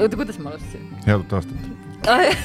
[0.00, 0.88] oota, kuidas ma alustasin?
[1.06, 1.56] head uut aastat.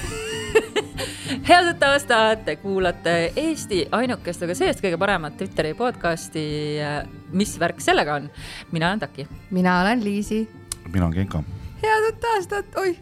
[1.50, 6.46] head uut aastat, te kuulate Eesti ainukest, aga see-eest kõige paremat Twitteri podcasti.
[7.32, 8.30] mis värk sellega on?
[8.72, 9.28] mina olen Taki.
[9.52, 10.48] mina olen Liisi.
[10.92, 11.44] mina olen Genka.
[11.84, 13.00] head uut aastat, oih.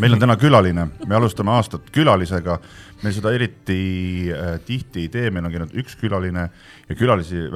[0.00, 2.58] meil on täna külaline, me alustame aastat külalisega.
[3.02, 6.48] me seda eriti äh, tihti ei tee, meil on käinud üks külaline
[6.88, 7.48] ja külalisi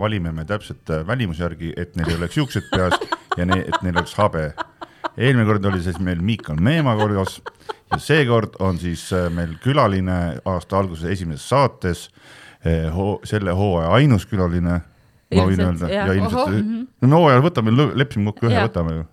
[0.00, 2.98] valime me täpselt äh, välimuse järgi, et neil ei oleks juuksed peas
[3.36, 4.52] ja ne, et neil oleks habe.
[5.16, 7.40] Eelmine kord oli siis meil Miikal Meemaa korjas
[7.92, 12.08] ja seekord on siis äh, meil külaline aasta alguses esimeses saates
[12.64, 14.80] eh, ho, selle hooaja ainus külaline.
[15.34, 16.08] ma võin öelda jah.
[16.08, 16.58] ja ilmselt Ohoh.,
[17.02, 19.06] no me hooajal võtame, leppisime kokku ühe, võtame ju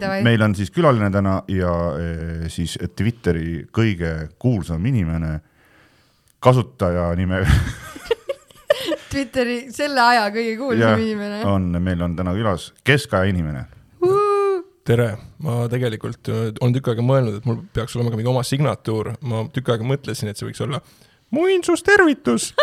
[0.00, 0.22] davai.
[0.26, 1.72] meil on siis külaline täna ja
[2.50, 5.36] siis Twitteri kõige kuulsam inimene,
[6.42, 7.44] kasutaja nime
[9.10, 11.40] Twitteri selle aja kõige kuulsam inimene.
[11.48, 13.64] on, meil on täna külas keskaja inimene.
[14.86, 15.08] tere,
[15.42, 19.14] ma tegelikult äh, olen tükk aega mõelnud, et mul peaks olema ka mingi oma signatuur,
[19.26, 20.80] ma tükk aega mõtlesin, et see võiks olla
[21.34, 22.52] muinsustervitus.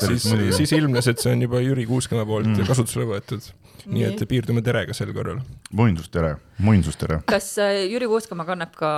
[0.00, 0.24] Siis
[0.56, 2.64] siis ilmnes, et see on juba Jüri Kuuskemaa poolt Mm.
[2.64, 3.44] kasutusele võetud.
[3.84, 5.42] nii et piirdume terega sel korral.
[5.76, 7.18] muinsustere, muinsustere.
[7.28, 8.92] kas äh, Jüri Kuuskamaa kannab ka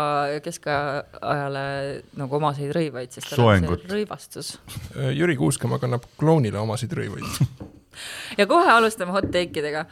[0.44, 1.64] keskajale
[2.14, 4.52] nagu omaseid rõivaid, sest tal on see rõivastus.
[4.94, 7.26] Äh, Jüri Kuuskemaa kannab klounile omasid rõivaid.
[8.40, 9.86] ja kohe alustame hot take idega.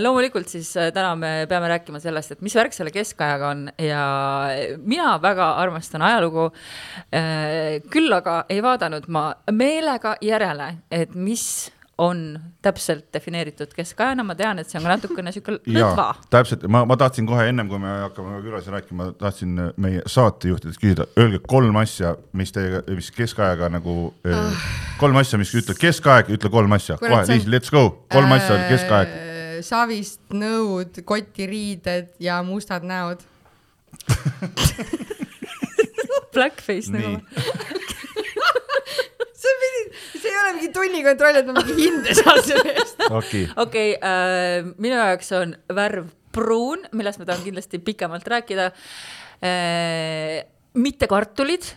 [0.00, 4.04] loomulikult siis äh, täna me peame rääkima sellest, et mis värk selle keskajaga on ja
[4.84, 6.50] mina väga armastan ajalugu.
[7.90, 14.60] küll aga ei vaadanud ma meelega järele, et mis on täpselt defineeritud keskajana, ma tean,
[14.62, 17.80] et see on ka natukene sihuke lõdva jaa, täpselt, ma, ma tahtsin kohe ennem, kui
[17.82, 23.72] me hakkame külalisi rääkima, tahtsin meie saatejuhtidest küsida, öelge kolm asja, mis teiega, mis keskajaga
[23.78, 23.96] nagu
[24.30, 24.68] ah.,
[25.00, 28.60] kolm asja, mis ütled keskaeg, ütle kolm asja, kohe, see Liis, let's go, kolm asja,
[28.70, 29.18] keskaeg.
[29.18, 33.26] Äh, savist nõud, kotiriided ja mustad näod.
[36.38, 37.18] blackface nagu.
[39.42, 39.88] sa pidid,
[40.22, 43.02] see ei ole mingi tunnikontroll, et ma mingi hinde saan selle eest.
[43.08, 48.72] okei, okei okay,, minu jaoks on värv pruun, millest ma tahan kindlasti pikemalt rääkida.
[50.78, 51.70] mitte kartulid,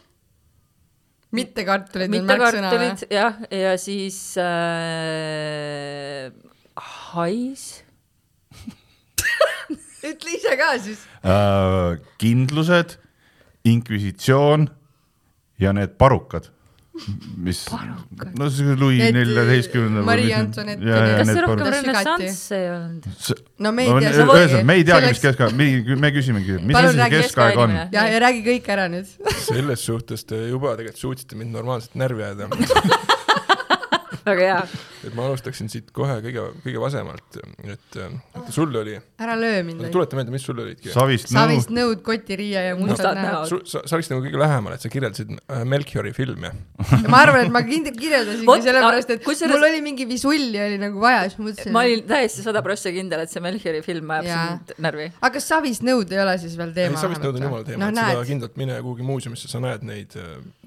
[1.31, 2.89] mitte kartulid on mitte märksõna või?
[2.89, 6.31] kartulid jah, ja siis äh,
[7.11, 7.65] hais.
[10.11, 11.05] ütle ise ka siis.
[11.23, 12.97] äh, kindlused,
[13.69, 14.67] inkvisitsioon
[15.61, 16.49] ja need parukad,
[17.37, 17.61] mis,
[18.37, 20.03] no see Louis Need, neljateistkümnendal.
[20.05, 23.07] Marie Antoinette ja kas see rohkem renessanss ei olnud?
[23.63, 25.69] no me ei tea, ühesõnaga, me ei teagi, mis keskaeg, me,
[26.03, 27.77] me küsimegi, mis asi see keskaeg on?
[27.95, 29.15] ja, ja räägi kõik ära nüüd.
[29.47, 32.51] selles suhtes te juba tegelikult suutsite mind normaalselt närvi ajada.
[34.29, 34.57] väga hea.
[35.07, 39.61] et ma alustaksin siit kohe kõige, kõige vasemalt, et äh, et sul oli, ära löö
[39.65, 39.87] mind.
[39.93, 40.91] tuleta meelde, mis sul olidki.
[40.93, 43.67] savist savist nõu, nõud, kotiriie ja Mustad mustad näod.
[43.69, 46.51] sa, sa oleksid nagu kõige lähemal, et sa kirjeldasid äh, Melchiori filmi.
[47.11, 51.25] ma arvan, et ma kirjeldasingi sellepärast, et kusjuures- mul oli mingi visulli oli nagu vaja,
[51.29, 51.75] siis ma mõtlesin.
[51.75, 55.09] ma olin täiesti sada prossa kindel, et see Melchiori film ajab sind närvi.
[55.19, 57.01] aga kas savist nõud ei ole siis veel teema?
[57.01, 60.15] savist nõud on jumala teema no,, et seda kindlalt mine kuhugi muuseumisse, sa näed neid,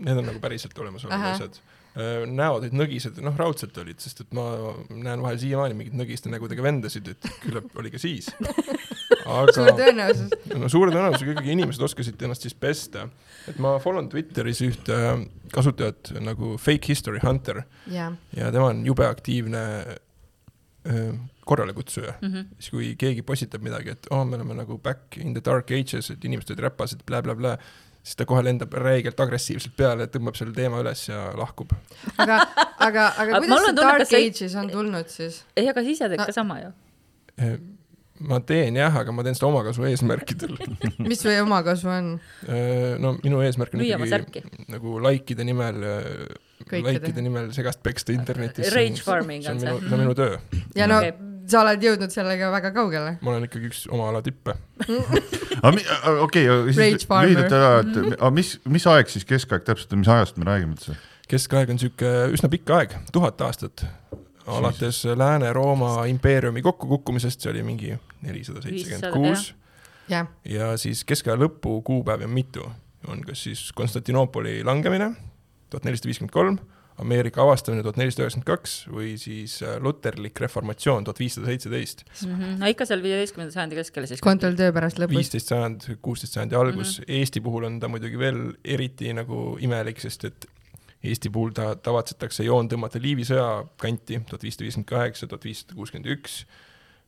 [0.00, 1.38] need on nagu päriselt olemas olevad Ahah.
[1.38, 1.62] asjad.
[1.94, 4.44] Näod olid nõgised, noh raudselt olid, sest et ma
[4.90, 8.32] näen vahel siiamaani mingeid nõgiste nägudega vendasid, et küllap oli ka siis.
[9.24, 10.32] aga tõenäosus.
[10.58, 13.06] no suure tõenäosusega ikkagi inimesed oskasid ennast siis pesta.
[13.48, 14.98] et ma follow n Twitteris ühte
[15.54, 19.62] kasutajat nagu Fake History Hunter jah, ja tema on jube aktiivne
[20.90, 21.12] öö,
[21.44, 22.28] korralekutsuja mm.
[22.28, 22.44] -hmm.
[22.58, 26.10] siis kui keegi postitab midagi, et oh, me oleme nagu back in the dark ages,
[26.10, 27.58] et inimesed olid räpased bla,, blablabla,
[28.04, 31.70] siis ta kohe lendab räigelt agressiivselt peale, tõmbab selle teema üles ja lahkub.
[32.20, 32.36] aga,
[32.84, 35.38] aga, aga kuidas on see tunne, Dark see- Ages on tulnud siis?
[35.56, 36.72] ei, aga sa ise teed No- ka sama ju.
[38.24, 40.52] ma teen jah, aga ma teen seda omakasu eesmärkidel.
[41.10, 42.10] mis või omakasu on?
[43.02, 45.80] no minu eesmärk on ikkagi nagu likeide nimel,
[46.68, 46.92] Kõikide.
[47.00, 48.70] likeide nimel segast peksta internetis.
[48.72, 49.88] Rage farming see on on minu, see.
[49.88, 50.36] see on minu töö.
[50.78, 51.16] ja no okay.
[51.50, 53.16] Sa oled jõudnud sellega väga kaugele.
[53.20, 54.56] ma olen ikkagi üks oma ala tippe.
[56.26, 60.48] okei, lühidalt ära, et aga mis, mis aeg siis keskaeg täpselt on, mis ajast me
[60.48, 60.96] räägime üldse?
[61.30, 63.86] keskaeg on sihuke üsna pikk aeg, tuhat aastat.
[64.46, 69.52] alates Lääne-Rooma impeeriumi kokkukukkumisest, see oli mingi nelisada seitsekümmend kuus
[70.08, 72.66] ja siis keskaja lõpu kuupäevi on mitu,
[73.08, 75.14] on kas siis Konstantinoopoli langemine
[75.70, 76.58] tuhat nelisada viiskümmend kolm,
[77.02, 82.04] Ameerika avastamine tuhat nelisada üheksakümmend kaks või siis äh, luterlik reformatsioon tuhat viissada seitseteist,
[82.60, 84.22] no ikka seal viieteistkümnenda sajandi keskel siis.
[84.22, 85.18] kontroll töö pärast lõpus.
[85.18, 87.18] viisteist sajand, kuusteist sajandi algus mm, -hmm.
[87.18, 90.46] Eesti puhul on ta muidugi veel eriti nagu imelik, sest et
[91.04, 95.74] Eesti puhul ta tavatsetakse joon tõmmata Liivi sõja kanti tuhat viissada viiskümmend kaheksa, tuhat viissada
[95.74, 96.44] kuuskümmend üks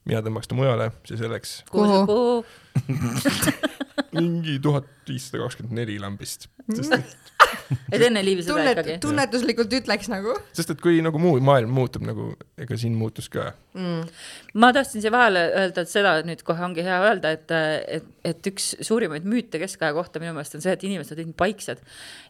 [0.06, 2.02] mina tõmbaks ta mujale, see selleks, Kuhu?
[2.06, 2.44] kuhu?
[4.16, 6.48] mingi tuhat viissada kakskümmend neli lambist.
[6.70, 7.16] sest et,
[7.92, 8.98] et enne Liivi seda tunnet ikkagi,?
[9.04, 13.50] tunnetuslikult ütleks nagu sest et kui nagu muu maailm muutub nagu, ega siin muutus ka.
[13.76, 14.06] mm..
[14.62, 17.54] ma tahtsin siia vahele öelda, et seda nüüd kohe ongi hea öelda, et,
[17.98, 21.82] et, et üks suurimaid müüte keskaja kohta minu meelest on see, et inimesed olid paiksed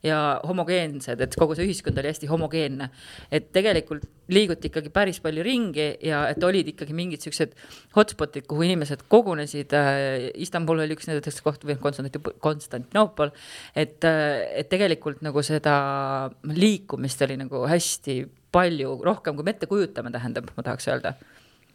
[0.06, 2.91] ja homogeensed, et kogu see ühiskond oli hästi homogeenne.
[3.31, 7.55] et tegelikult liiguti ikkagi päris palju ringi ja et olid ikkagi mingid siuksed
[7.97, 9.75] hotspot'id, kuhu inimesed kogunesid.
[10.43, 13.32] Istanbul oli üks nendest koht või Konstantin- Konstantinoopol,
[13.79, 15.76] et, et tegelikult nagu seda
[16.49, 18.20] liikumist oli nagu hästi
[18.55, 21.17] palju rohkem, kui me ette kujutame, tähendab, ma tahaks öelda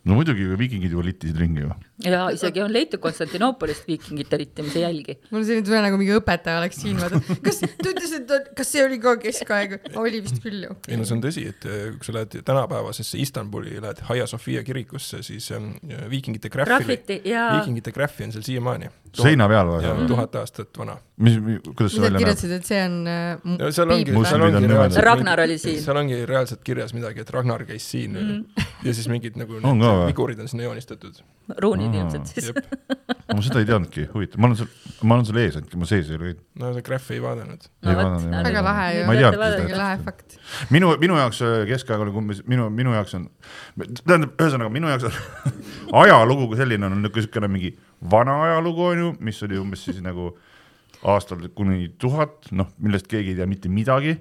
[0.02, 1.74] no muidugi viikingid ju littisid ringi ju.
[2.06, 5.18] ja isegi on leitud Konstantinoopolist viikingite littimise jälgi.
[5.30, 8.72] mul on selline tunne, nagu mingi õpetaja oleks siin, vaata, kas ta ütles, et kas
[8.74, 10.78] see oli ka keskaeg, oli vist küll ju.
[10.90, 14.66] ei no see on tõsi, et eh, kui sa lähed tänapäevasesse Istanbuli, lähed Hagia Sophia
[14.66, 15.76] kirikusse, siis ähm,
[16.10, 18.90] viikingite Graffiti viikingite graffi on seal siiamaani.
[19.18, 20.98] Seina peal või tuhat aastat vana.
[21.22, 21.38] mis,
[21.68, 22.26] kuidas see välja näeb?
[22.26, 25.82] kirjutasid, et see on äh, no seal ongi, seal ongi on reaalselt Ragnar oli siin.
[25.84, 29.82] seal ongi reaalselt kirjas midagi, et Ragnar käis siin mm ja siis mingid nagu On
[29.82, 31.22] ka vigurid on sinna joonistatud.
[31.58, 32.52] ruunid ilmselt siis.
[33.34, 34.70] ma seda ei teadnudki, huvitav, ma olen seal,
[35.04, 36.42] ma olen seal ees ainult, ma sees ei ole käinud.
[36.62, 37.68] no see graffi ei vaadanud.
[37.86, 38.46] Vaadanud, jah.
[38.48, 39.06] Väga lahe ju.
[39.08, 39.78] Ma ei teadnud seda.
[39.82, 40.38] lahe fakt.
[40.74, 43.28] minu, minu jaoks äh, keskaeg oli umbes, minu, minu jaoks on,
[44.02, 45.56] tähendab, ühesõnaga minu jaoks on
[46.04, 47.76] ajalugu kui selline on niisugune mingi
[48.12, 50.32] vana ajalugu on ju, mis oli umbes siis nagu
[51.04, 54.18] aastal kuni tuhat, noh, millest keegi ei tea mitte midagi.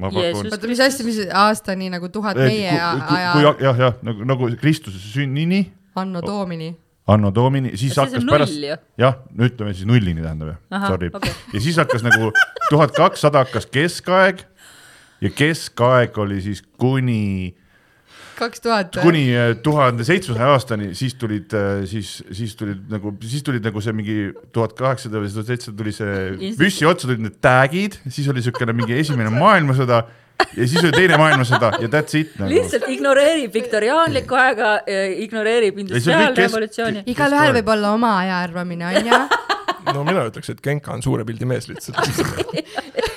[0.00, 4.98] oota, mis asja, mis aastani nagu tuhat meie kui aja, jah, jah nagu, nagu Kristuse
[5.00, 5.62] sünnini,
[5.96, 6.74] anno domini.
[7.06, 8.58] anno domini, siis see hakkas on pärast
[9.00, 11.32] jah, no ütleme siis nullini tähendab ju, Ahah, sorry okei.
[11.54, 12.32] ja siis hakkas nagu
[12.68, 14.42] tuhat kakssada hakkas keskaeg
[15.22, 17.54] ja keskaeg oli siis kuni,
[18.38, 18.98] kaks tuhat.
[19.02, 21.54] kuni äh, tuhande seitsmesaja aastani, siis tulid,
[21.88, 24.18] siis, siis tulid nagu, siis tulid nagu see mingi
[24.54, 28.76] tuhat kaheksasada või tuhat seitsesada tuli see püssi otsa tulid need tag'id, siis oli niisugune
[28.76, 30.04] mingi esimene maailmasõda
[30.56, 32.52] ja siis oli teine maailmasõda ja that's it nagu..
[32.52, 34.72] lihtsalt ignoreerib viktoriaanlikku aega,
[35.24, 37.04] ignoreerib see on kõik kes- industriaalrevolutsiooni.
[37.12, 39.20] igalühel võib olla oma aja arvamine, onju.
[39.94, 42.02] no mina ütleks, et Genka on suure pildi mees lihtsalt.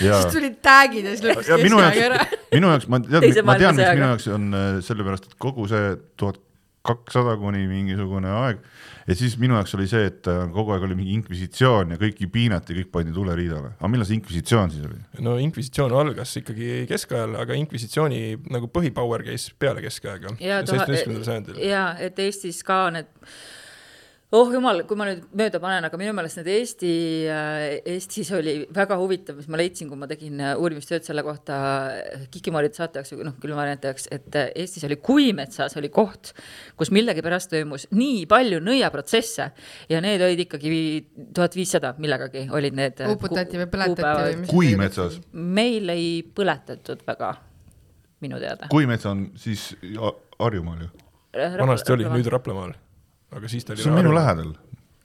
[0.00, 2.24] ja siis tulid tag'id ja siis ja minu keskaeg ära
[2.54, 5.92] minu jaoks ma tean ma tean, miks minu jaoks on äh, sellepärast, et kogu see
[6.20, 6.40] tuhat
[6.86, 8.62] kakssada kuni mingisugune aeg
[9.06, 12.28] ja siis minu jaoks oli see, et äh, kogu aeg oli mingi inkvisitsioon ja kõiki
[12.32, 13.74] piinati, kõik pandi tuleriidale.
[13.78, 15.00] aga millal see inkvisitsioon siis oli?
[15.26, 18.22] no inkvisitsioon algas ikkagi keskajal, aga inkvisitsiooni
[18.54, 21.62] nagu põhipower käis peale keskaega, seitsmeteistkümnendal sajandil.
[21.66, 23.10] ja et Eestis ka need
[24.32, 26.92] oh jumal, kui ma nüüd mööda panen, aga minu meelest need Eesti,
[27.92, 31.58] Eestis oli väga huvitav, mis ma leidsin, kui ma tegin äh, uurimistööd selle kohta
[31.92, 36.32] äh, Kikimoorid saate jaoks või noh, külmavarianti jaoks, et äh, Eestis oli Kuimetsas oli koht,
[36.80, 39.48] kus millegipärast toimus nii palju nõiaprotsesse
[39.92, 40.80] ja need olid ikkagi
[41.36, 43.02] tuhat viissada millegagi olid need.
[43.12, 44.52] uputati või põletati või mis.
[44.52, 47.34] kui metsas, meil ei põletatud väga,
[48.24, 48.72] minu teada.
[48.72, 49.74] kui mets on siis
[50.42, 50.88] Harjumaal ju,
[51.60, 52.72] vanasti oli, nüüd Raplamaal,
[53.36, 53.82] aga siis ta oli.
[53.84, 54.12] see on minu.
[54.16, 54.52] lähedal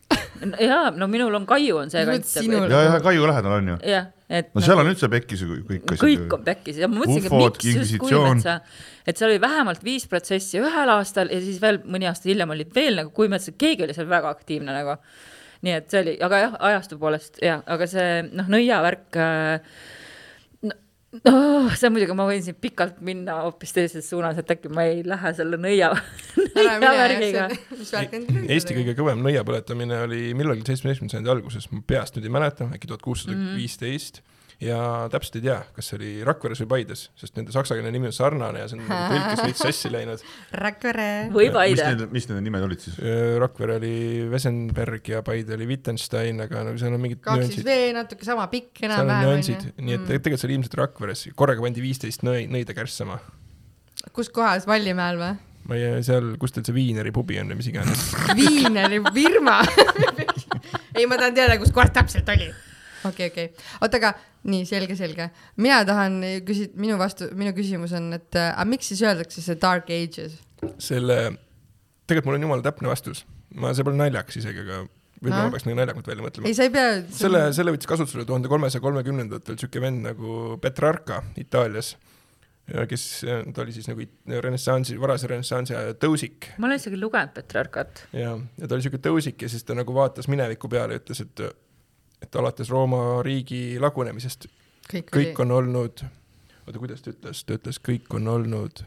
[0.70, 2.36] jaa, no minul on Kaiu on see kant
[2.72, 3.78] ja, ja Kaiu lähedal on ju.
[3.92, 4.52] jah, et.
[4.56, 6.04] no seal on üldse pekkis ju kõik asjad.
[6.04, 7.98] kõik on pekkis ja ma mõtlesingi, et miks just.
[8.04, 8.60] Kuimetsa,
[9.08, 12.72] et seal oli vähemalt viis protsessi ühel aastal ja siis veel mõni aasta hiljem olid
[12.76, 14.98] veel nagu Kuimetsa, keegi oli seal väga aktiivne nagu.
[15.66, 19.78] nii et see oli, aga jah, ajastu poolest ja, aga see noh, nõiavärk äh,.
[21.26, 25.04] noh, see muidugi, ma võin siin pikalt minna hoopis teises suunas, et äkki ma ei
[25.08, 25.92] lähe selle nõia,
[26.38, 27.48] nõiavärgiga.
[27.50, 28.42] on?
[28.46, 32.92] Eesti kõige kõvem nõiapõletamine oli millalgi seitsmeteistkümnenda sajandi alguses, ma peast nüüd ei mäleta, äkki
[32.92, 34.22] tuhat kuussada viisteist
[34.64, 34.78] ja
[35.14, 38.64] täpselt ei tea, kas see oli Rakveres või Paides, sest nende saksakeelne nimi on sarnane
[38.64, 40.24] ja see on nagu tõlkes veits sassi läinud.
[40.64, 41.08] Rakvere.
[41.34, 41.90] või mis Paide.
[41.92, 42.98] need, mis need nimed olid siis?
[43.44, 43.96] Rakvere oli
[44.32, 47.70] Wesenberg ja Paide oli Wittgenstein, aga nagu seal on mingid kaks siis nüansid.
[47.70, 51.84] V natuke sama pikk enam-vähem nüansid, nii et tegelikult see oli ilmselt Rakveres, korraga pandi
[51.86, 53.20] viisteist nõi-, nõida kärssama.
[54.16, 55.36] kus kohas, Vallimäel või?
[55.68, 58.08] ma ei, seal, kus teil see Viineri pubi on või mis iganes.
[58.40, 59.60] Viineri firma.
[60.98, 62.48] ei, ma tahan teada, kus kohas täpselt oli.
[63.06, 63.52] okei, okei,
[63.82, 64.14] oota, aga
[64.48, 65.30] nii selge, selge.
[65.62, 69.60] mina tahan küsi-, minu vastu, minu küsimus on, et äh, aga miks siis öeldakse see
[69.62, 70.40] Dark Ages?
[70.82, 71.18] selle,
[72.08, 73.26] tegelikult mul on jumala täpne vastus.
[73.56, 74.86] ma, see pole naljakas isegi, aga
[75.18, 76.58] võib-olla ma peaks nagu naljakamalt välja mõtlema ei,.
[76.58, 76.92] sa ei pea.
[77.20, 81.96] selle, selle võttis kasutusele tuhande kolmesaja kolmekümnendatel siuke vend nagu Petrarca Itaalias,
[82.90, 84.06] kes, ta oli siis nagu
[84.46, 88.06] renessansi, varase renessansi aja tõusik ma olen isegi lugenud Petrarkat.
[88.14, 91.24] ja, ja ta oli siuke tõusik ja siis ta nagu vaatas mineviku peale ja ütles,
[91.26, 91.48] et
[92.22, 94.48] et alates Rooma riigi lagunemisest
[94.92, 96.04] kõik, kõik on olnud,
[96.66, 98.84] oota, kuidas ta ütles, ta ütles, kõik on olnud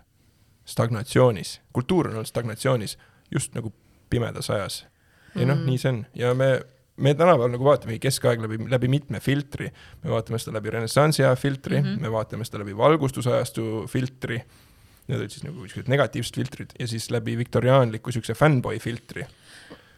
[0.70, 2.96] stagnatsioonis, kultuur on olnud stagnatsioonis
[3.30, 3.72] just nagu
[4.10, 4.84] pimedas ajas.
[5.34, 6.48] ja noh, nii see on ja me,
[6.98, 9.70] me tänapäeval nagu vaatamegi keskaeg läbi, läbi mitme filtri,
[10.02, 12.00] me vaatame seda läbi renessansi aja filtri mm, -hmm.
[12.02, 14.40] me vaatame seda läbi valgustusajastu filtri,
[15.06, 19.26] need olid siis nagu siuksed negatiivsed filtrid ja siis läbi viktoriaanliku siukse fännboi filtri.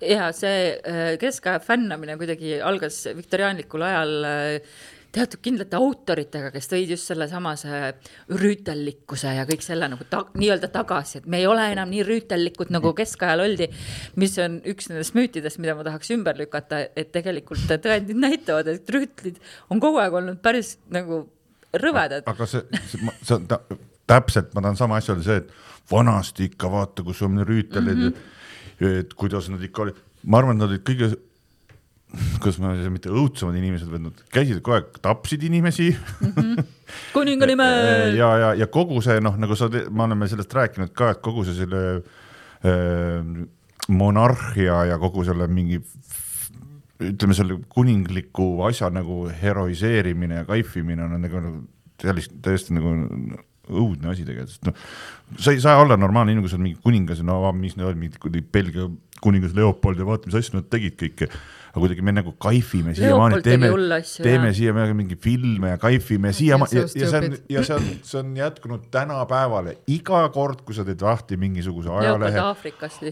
[0.07, 4.75] Ja see äh, keskaja fännamine kuidagi algas viktoriaanlikul ajal äh,
[5.13, 7.93] teatud kindlate autoritega, kes tõid just sellesamase
[8.33, 12.73] rüütellikkuse ja kõik selle nagu ta, nii-öelda tagasi, et me ei ole enam nii rüütellikud
[12.73, 13.69] nagu keskajal oldi.
[14.17, 18.97] mis on üks nendest müütidest, mida ma tahaks ümber lükata, et tegelikult tõendid näitavad, et
[18.97, 21.27] rüütlid on kogu aeg olnud päris nagu
[21.77, 22.25] rõvedad.
[22.27, 23.61] aga see, see, see on ta,
[24.09, 28.09] täpselt, ma tahan sama asja öelda, see, et vanasti ikka vaata, kus on rüütelid mm,
[28.09, 28.32] -hmm.
[28.83, 31.11] Et kuidas nad ikka olid, ma arvan, et nad olid kõige,
[32.43, 35.91] kuidas ma mitte õudsemad inimesed, vaid nad käisid kogu aeg, tapsid inimesi
[37.15, 38.17] kuninga nimel.
[38.21, 41.47] ja, ja, ja kogu see noh, nagu sa, me oleme sellest rääkinud ka, et kogu
[41.49, 43.47] see selle äh,
[43.93, 45.81] monarhia ja kogu selle mingi
[47.03, 51.63] ütleme, selle kuningliku asja nagu heroiseerimine ja kaifimine on nagu nagu
[52.03, 52.93] sellist täiesti nagu
[53.71, 54.77] õudne asi tegelikult, sest noh,
[55.39, 58.01] sa ei saa olla normaalne inimene, kui sa oled mingi kuningas no mis need olid,
[58.01, 58.89] mingid Belgia
[59.23, 61.29] kuningas Leopold ja vaata, mis asju nad tegid kõike.
[61.73, 63.71] aga kuidagi me nagu kaifime siiamaani, teeme
[64.21, 68.19] teeme siiamaani mingi filme ja kaifime siiamaani ja, ja see on ja see on, see
[68.21, 72.45] on jätkunud tänapäevale, iga kord, kui sa teed lahti mingisuguse ajalehe,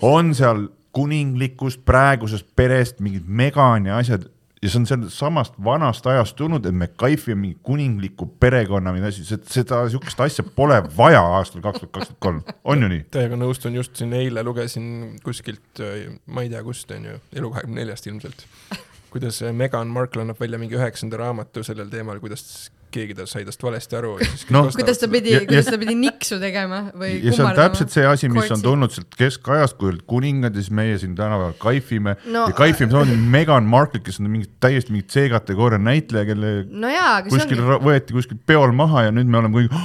[0.04, 4.26] on seal kuninglikust praegusest perest mingid Megan ja asjad
[4.60, 9.06] ja see on sellest samast vanast ajast tulnud, et me kaifime mingi kuningliku perekonna või
[9.08, 13.06] asju, seda sihukest asja pole vaja aastal kaks tuhat kakskümmend kolm, on ju nii?
[13.16, 15.80] täiega nõustun, just siin eile lugesin kuskilt,
[16.26, 18.44] ma ei tea kust, on ju, Elu kahekümne neljast ilmselt,
[19.14, 23.62] kuidas Meghan Markle annab välja mingi üheksanda raamatu sellel teemal, kuidas keegi ta sai tast
[23.64, 27.34] valesti aru ja siis Noh, kuidas ta pidi kuidas ta pidi niksu tegema või ja
[27.36, 30.74] see on täpselt see asi, mis on tulnud sealt keskajast, kui olid kuningad ja siis
[30.74, 34.94] meie siin tänapäeval kaifime No- no, ja kaifime samamoodi Meghan Markle, kes on mingi täiesti
[34.94, 39.40] mingi C-kategooria näitleja, kelle no jaa, kuskil ongi, võeti kuskil peol maha ja nüüd me
[39.40, 39.76] oleme kõik.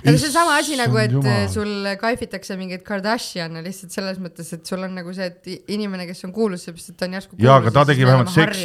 [0.00, 1.48] aga see on sama asi nagu, et jumal.
[1.52, 6.24] sul kaifitakse mingeid Kardashiane lihtsalt selles mõttes, et sul on nagu see, et inimene, kes
[6.28, 8.64] on kuulus, seepärast et ta on järsku jaa, aga kuulus ta tegi vähemalt seks.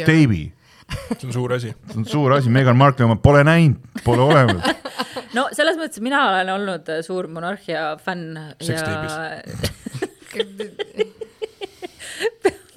[1.18, 1.72] see on suur asi.
[1.90, 4.64] see on suur asi, Meghan Markle oma pole näinud, pole olemas.
[5.36, 8.76] no selles mõttes mina olen olnud äh, suur monarhia fänn ja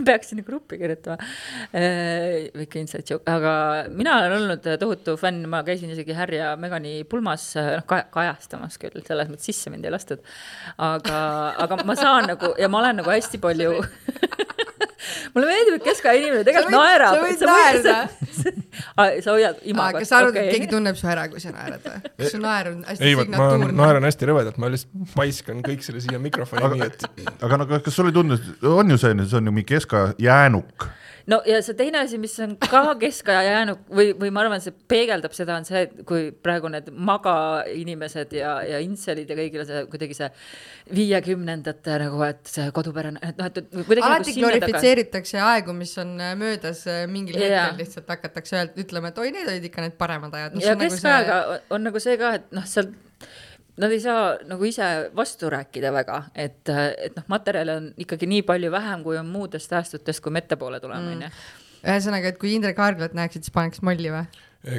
[0.05, 1.17] peaks sinna gruppi kirjutama.
[1.73, 3.53] väike inside joke, aga
[3.93, 8.79] mina olen olnud tohutu fänn, ma käisin isegi Harry ja Megani pulmas, noh ka, kajastamas
[8.81, 10.23] küll, selles mõttes sisse mind ei lastud.
[10.77, 11.19] aga,
[11.65, 13.75] aga ma saan nagu ja ma olen nagu hästi palju
[15.33, 17.15] mulle meeldib, et keskaja inimene tegelikult naerab.
[17.15, 17.95] sa võid naerda.
[19.25, 20.03] sa hoiad aa, imagot.
[20.03, 22.13] kas sa arvad, et keegi tunneb su ära, kui sa naerad või?
[22.21, 23.77] kas su naer on hästi ei, vot ma signatuurne?
[23.79, 27.95] naeran hästi rõvedalt, ma lihtsalt paiskan kõik selle siia mikrofoni nii, et aga no kas
[27.95, 28.39] sulle ei tundu,
[28.69, 30.89] on ju selline, see on ju mingi keskaja jäänuk.
[31.29, 34.73] No ja see teine asi, mis on ka keskaja jäänud või, või ma arvan, see
[34.91, 40.17] peegeldab seda, on see, kui praegu need magainimesed ja, ja intselid ja kõigile see kuidagi
[40.17, 40.29] see
[40.99, 44.61] viiekümnendate nagu, et see kodupärane, et noh, et kuidagi alati nagu sinna taga.
[44.61, 47.49] glorifitseeritakse aegu, mis on äh, möödas äh, mingil Jaa.
[47.49, 50.57] hetkel lihtsalt hakatakse ütlema, et oi, need olid ikka need paremad ajad.
[50.63, 52.91] ja keskajaga on, on nagu see ka, et noh, seal
[53.79, 58.43] nad ei saa nagu ise vastu rääkida väga, et, et noh, materjale on ikkagi nii
[58.47, 61.31] palju vähem, kui on muudest säästutest, kui me ettepoole tuleme, onju.
[61.85, 64.25] ühesõnaga, et kui Indrek Aarglat näeksid, siis paneks molli või?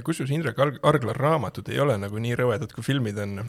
[0.05, 3.47] Kusjuures Indrek Arg- Argla raamatud ei ole nagu nii rõvedad, kui filmid on.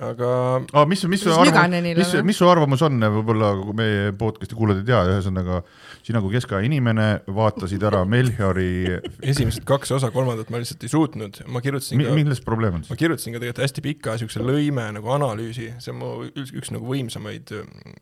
[0.00, 0.30] Aga
[0.60, 4.82] aga mis, mis su arvamus, mis mis su arvamus on, võib-olla kui meie podcast'i kuulajad
[4.82, 5.60] ei tea, ühesõnaga
[6.06, 8.70] sina kui keskaja inimene vaatasid ära Melchiori,
[9.32, 12.92] esimesed kaks osa, kolmandat ma lihtsalt ei suutnud, ma kirjutasin ka, milles probleem on ma
[12.92, 13.02] siis?
[13.04, 16.88] kirjutasin ka tegelikult hästi pika siukse lõime nagu analüüsi, see on mu üks, üks nagu
[16.88, 17.98] võimsamaid mm,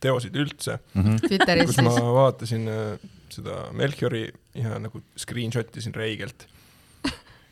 [0.00, 0.78] teoseid üldse,
[1.26, 1.74] Twitteris.
[1.74, 4.24] Kus ma vaatasin äh, seda Melchiori
[4.58, 6.46] ja nagu screenshot isin räigelt.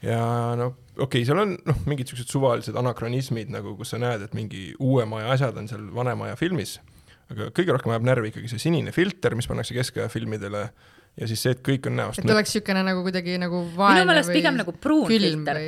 [0.04, 0.20] Ja
[0.58, 4.36] no okei okay,, seal on noh, mingid siuksed suvalised anakronismid nagu, kus sa näed, et
[4.38, 6.78] mingi uuema aja asjad on seal vanema aja filmis,
[7.32, 10.68] aga kõige rohkem ajab närvi ikkagi see sinine filter, mis pannakse keskaja filmidele
[11.18, 14.04] ja siis see, et kõik on näost et oleks siukene nagu kuidagi nagu minu vaene
[14.08, 15.62] meelest või pigem nagu pruun filter.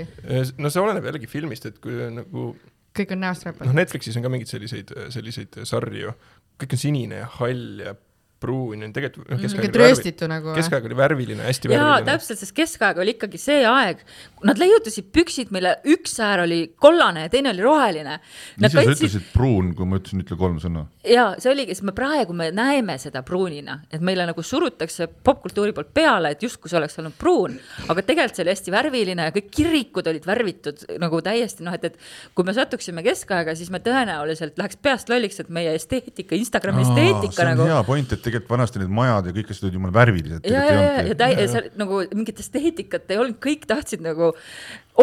[0.58, 2.52] no see oleneb jällegi filmist, et kui nagu
[2.96, 3.76] kõik on näost noh, räpanud.
[3.78, 6.14] Netflixis on ka mingeid selliseid, selliseid sarju,
[6.60, 7.94] kõik on sinine ja hall ja
[8.40, 10.54] pruun on tegelikult noh, niisugune keskaeg oli värvi- nagu.
[10.56, 12.06] keskaeg oli värviline, hästi jaa, värviline.
[12.08, 14.00] täpselt, sest keskaeg oli ikkagi see aeg,
[14.48, 18.18] nad leiutasid püksid, mille üks äär oli kollane ja teine oli roheline.
[18.56, 20.86] ise sa ütlesid pruun, kui ma ütlesin, ütle kolm sõna.
[21.04, 25.76] ja see oligi, sest me praegu me näeme seda pruunina, et meile nagu surutakse popkultuuri
[25.76, 29.36] poolt peale, et justkui see oleks olnud pruun, aga tegelikult see oli hästi värviline ja
[29.36, 33.82] kõik kirikud olid värvitud nagu täiesti noh, et, et kui me satuksime keskaega, siis me
[33.84, 38.29] tõenäoliselt läheks peast lolliks, et meie esteetika, Instagrami esteetika see on nagu hea point, et
[38.30, 40.48] tegelikult vanasti need majad ja kõik asjad olid jumala värvilised.
[40.48, 44.32] ja, ja, ja, ja täi-, seal nagu mingit esteetikat ei olnud, kõik tahtsid nagu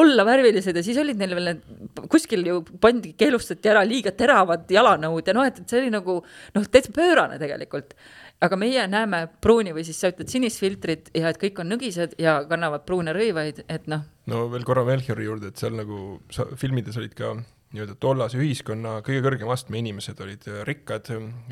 [0.02, 1.66] olla värvilised ja siis olid neil veel need,
[2.12, 6.20] kuskil ju pandi, keelustati ära liiga teravad jalanõud ja noh, et, et see oli nagu
[6.24, 7.96] noh, täitsa pöörane tegelikult.
[8.42, 12.44] aga meie näeme pruuni või siis sa ütled sinist ja et kõik on nõgised ja
[12.50, 16.98] kannavad pruune rõivaid, et noh, no veel korra Melchiori juurde, et seal nagu sa, filmides
[17.02, 17.34] olid ka
[17.74, 21.10] nii-öelda tollase ühiskonna kõige kõrgema astme inimesed olid äh, rikkad,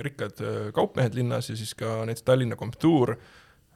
[0.07, 3.15] rikkad äh, kaupmehed linnas ja siis ka näiteks Tallinna komtuur,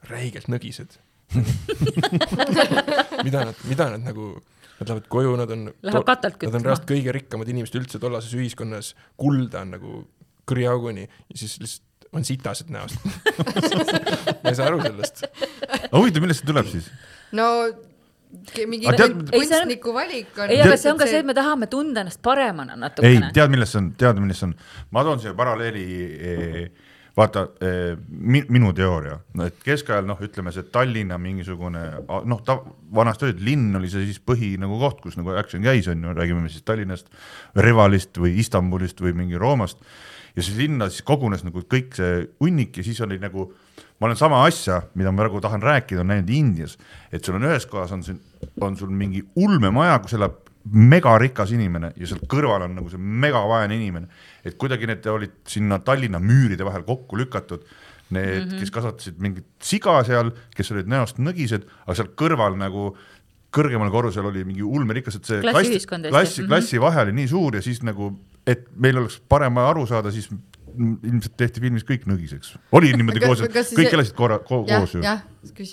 [0.10, 1.00] räigelt nõgised.
[3.28, 4.32] mida nad, mida nad nagu,
[4.80, 8.34] nad lähevad koju, nad on Läheb katelt Nad on reaalselt kõige rikkamad inimesed üldse tollases
[8.34, 10.00] ühiskonnas, kulda on nagu
[10.50, 11.86] kõriauguni ja siis lihtsalt
[12.18, 12.98] on sitased näost
[14.42, 15.22] ma ei saa aru sellest.
[15.94, 16.90] huvitav, millest see tuleb siis?
[17.38, 17.46] no
[18.70, 20.50] mingi tead- kun- Ei, see on- kunstniku valik on.
[20.54, 23.50] ei, aga see on ka see, et me tahame tunda ennast paremana ei natukene., tead,
[23.50, 24.56] milles see on, tead, milles see on?
[24.92, 25.88] ma toon siia paralleeli,
[27.18, 27.42] vaata
[28.08, 31.82] mi, minu teooria, et keskajal noh, ütleme see Tallinna mingisugune
[32.30, 32.60] noh, ta
[32.96, 36.04] vanasti oli, et linn oli see siis põhi nagu koht, kus nagu action käis, on
[36.06, 37.10] ju, räägime me siis Tallinnast,
[37.58, 39.82] Revalist või Istanbulist või mingi Roomast
[40.38, 43.50] ja siis linna siis kogunes nagu kõik see hunnik ja siis oli nagu
[44.00, 46.78] ma olen sama asja, mida ma praegu tahan rääkida, on näinud Indias,
[47.12, 48.20] et sul on ühes kohas on siin,
[48.62, 53.76] on sul mingi ulmemaja, kus elab megarikas inimene ja seal kõrval on nagu see megavaene
[53.76, 54.10] inimene,
[54.46, 57.64] et kuidagi need olid sinna Tallinna müüride vahel kokku lükatud.
[58.10, 58.60] Need mm, -hmm.
[58.60, 62.96] kes kasvatasid mingit siga seal, kes olid näost nõgised, aga seal kõrval nagu
[63.54, 66.14] kõrgemal korrusel oli mingi ulmerikas, et see Klassiühiskond hästi.
[66.14, 66.50] klassi, Mhm.
[66.50, 70.30] klassi vahe oli nii suur ja siis nagu, et meil oleks parem aru saada, siis
[70.78, 72.54] ilmselt tehti filmis kõik nõgiseks.
[72.76, 73.44] oli niimoodi koos,
[73.76, 75.04] kõik elasid korra ko, koos, ju.
[75.06, 75.24] jah,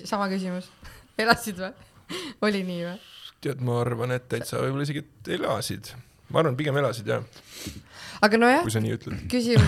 [0.04, 0.68] sama küsimus.
[1.22, 1.72] elasid või?
[2.46, 2.96] oli nii või?
[3.44, 5.92] tead, ma arvan, et täitsa võib-olla isegi et elasid.
[6.30, 7.24] ma arvan, pigem elasid jah,
[8.24, 8.66] aga nojah
[9.30, 9.66] küsimus,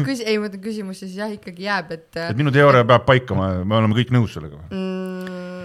[0.00, 3.36] küs-, ei ma mõtlen küsimus siis jah ikkagi jääb, et et minu teooria peab paika,
[3.36, 4.60] me oleme kõik nõus sellega.
[4.70, 5.09] mm,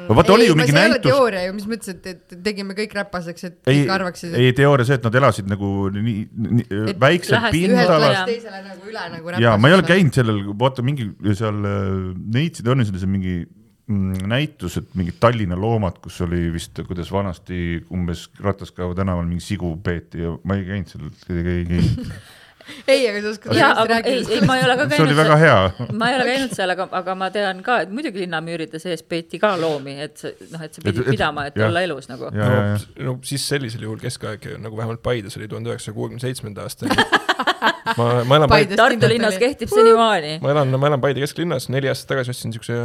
[0.10, 2.38] No vaata, oli ju mingi see ei ole näitus- teooria ju, mis mõttes, et, et
[2.46, 6.16] tegime kõik räpaseks, et ei kõik, arvaksid, ei teooria see, et nad elasid nagu nii,
[6.46, 9.44] nii Et väiksel pindalal teisele nagu üle nagu räpaseks.
[9.46, 11.92] ja ma ei ole käinud sellel, vaata mingi seal äh,
[12.36, 17.12] Neitsid on ju selline mingi mm, näitus, et mingid Tallinna loomad, kus oli vist, kuidas
[17.14, 22.10] vanasti umbes Rataskaeva tänaval mingi sigu peeti ja ma ei käinud seal, ei käinud.
[22.88, 25.20] ei, aga sa oskad hästi aga ei, ei, ma ei ole ka see oli käinud
[25.22, 25.58] väga hea.
[25.94, 29.40] ma ei ole käinud seal, aga, aga ma tean ka, et muidugi linnamüüride sees peeti
[29.42, 31.70] ka loomi, et see noh, et sa Et- pidid et- pidama, et jah.
[31.70, 32.32] olla elus nagu.
[32.34, 35.96] ja, ja, ja no, no siis sellisel juhul keskaeg nagu vähemalt Paides oli tuhande üheksasaja
[35.98, 36.96] kuuekümne seitsmenda aastani.
[37.98, 40.38] ma, ma elan Paides, Tartu linnas kehtib senimaani.
[40.42, 42.76] ma elan, ma elan Paide kesklinnas, neli aastat tagasi ostsin siukse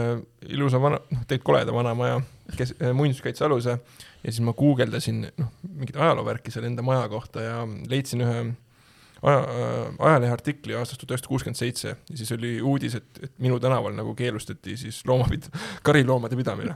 [0.49, 2.21] ilusa vana, noh tegelikult koleda vana maja,
[2.57, 8.21] kes, muinsuskaitsealuse ja siis ma guugeldasin noh, mingit ajaloovärki selle enda maja kohta ja leidsin
[8.27, 8.43] ühe
[9.23, 9.41] aja,
[9.99, 13.95] ajalehe artikli aastast tuhat üheksasada kuuskümmend seitse ja siis oli uudis, et, et minu tänaval
[13.97, 15.51] nagu keelustati siis loomapid-,
[15.87, 16.75] kariloomade pidamine.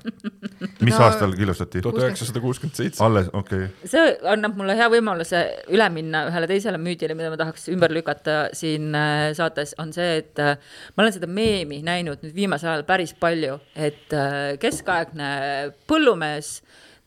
[0.81, 1.83] mis No- aastal killustati?
[1.83, 3.05] tuhat üheksasada kuuskümmend seitse.
[3.05, 3.89] alles, okei okay..
[3.91, 4.05] see
[4.35, 5.43] annab mulle hea võimaluse
[5.75, 10.21] üle minna ühele teisele müüdile, mida ma tahaks ümber lükata siin äh, saates, on see,
[10.23, 10.57] et äh,
[10.95, 15.31] ma olen seda meemi näinud nüüd viimasel ajal päris palju, et äh, keskaegne
[15.91, 16.59] põllumees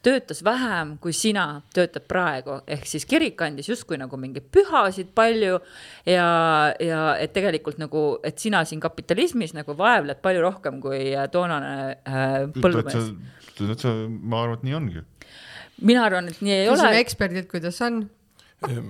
[0.07, 5.59] töötas vähem, kui sina töötad praegu, ehk siis kirik andis justkui nagu mingeid pühasid palju
[6.07, 6.27] ja,
[6.83, 11.73] ja et tegelikult nagu, et sina siin kapitalismis nagu vaevled palju rohkem kui äh, toonane
[12.07, 13.11] äh, põllumees.
[13.57, 15.03] täitsa, ma arvan, et nii ongi.
[15.87, 18.05] mina arvan, et nii ei ole küsime eksperdilt, kuidas on.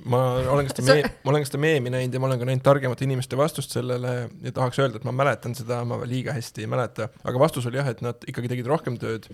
[0.08, 0.22] ma
[0.54, 2.66] olen ka seda meemi, ma olen ka seda meemi näinud ja ma olen ka näinud
[2.70, 6.72] targemate inimeste vastust sellele ja tahaks öelda, et ma mäletan seda, ma liiga hästi ei
[6.72, 9.28] mäleta, aga vastus oli jah, et nad ikkagi tegid rohkem tööd,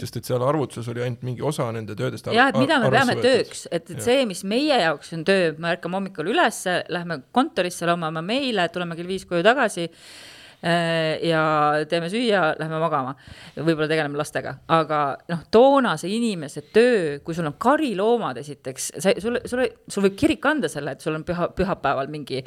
[0.00, 2.30] sest et seal arvutuses oli ainult mingi osa nende töödest.
[2.34, 4.02] ja et mida me peame tööks, et, et Jah.
[4.08, 8.68] see, mis meie jaoks on töö, me ärkame hommikul ülesse, lähme kontorisse, loome oma meile,
[8.72, 11.44] tuleme kell viis koju tagasi äh, ja
[11.90, 13.14] teeme süüa, lähme magama.
[13.56, 19.40] võib-olla tegeleme lastega, aga noh, toonase inimese töö, kui sul on kariloomad esiteks, sa, sul,
[19.48, 22.44] sul, sul võib kirik anda selle, et sul on püha, pühapäeval mingi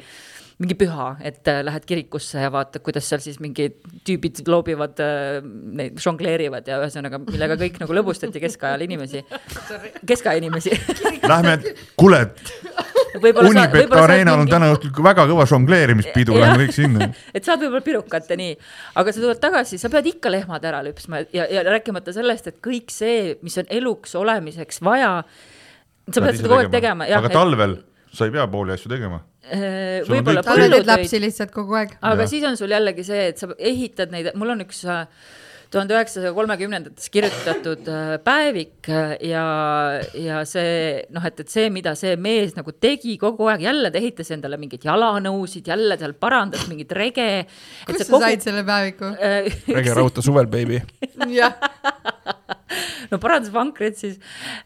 [0.62, 5.40] mingi püha, et äh, lähed kirikusse ja vaatad, kuidas seal siis mingid tüübid loobivad äh,,
[5.80, 9.24] neid žongleerivad ja ühesõnaga, millega kõik nagu lõbustati keskajal inimesi,
[10.06, 10.76] keskaja inimesi.
[11.26, 11.56] Lähme,
[11.98, 12.20] kuule,
[13.18, 17.10] võib-olla sa- Unibet Arenal on täna õhtul väga kõva žongleerimispidu, lähme kõik sinna.
[17.36, 18.54] et saad võib-olla pirukat ja nii,
[19.02, 22.62] aga sa tuled tagasi, sa pead ikka lehmad ära lüpsma ja, ja rääkimata sellest, et
[22.62, 25.16] kõik see, mis on eluks olemiseks vaja,
[26.10, 27.80] sa pead seda kogu aeg tegema, aga, talvel
[28.14, 29.24] sa ei pea pooli asju tegema.
[30.08, 31.96] Võib-olla neid põllutöid lapsi lihtsalt kogu aeg.
[32.00, 32.30] aga Jah.
[32.30, 34.84] siis on sul jällegi see, et sa ehitad neid, mul on üks
[35.74, 39.44] tuhande üheksasaja kolmekümnendates kirjutatud äh, päevik äh, ja,
[40.14, 44.00] ja see noh, et, et see, mida see mees nagu tegi kogu aeg, jälle ta
[44.00, 47.28] ehitas endale mingeid jalanõusid, jälle seal parandas mingit rege.
[47.88, 49.14] kust sa said selle päeviku?
[49.74, 50.80] Rege raudta suvel, baby.
[51.34, 51.58] jah,
[53.12, 54.18] no parandas vankrit, siis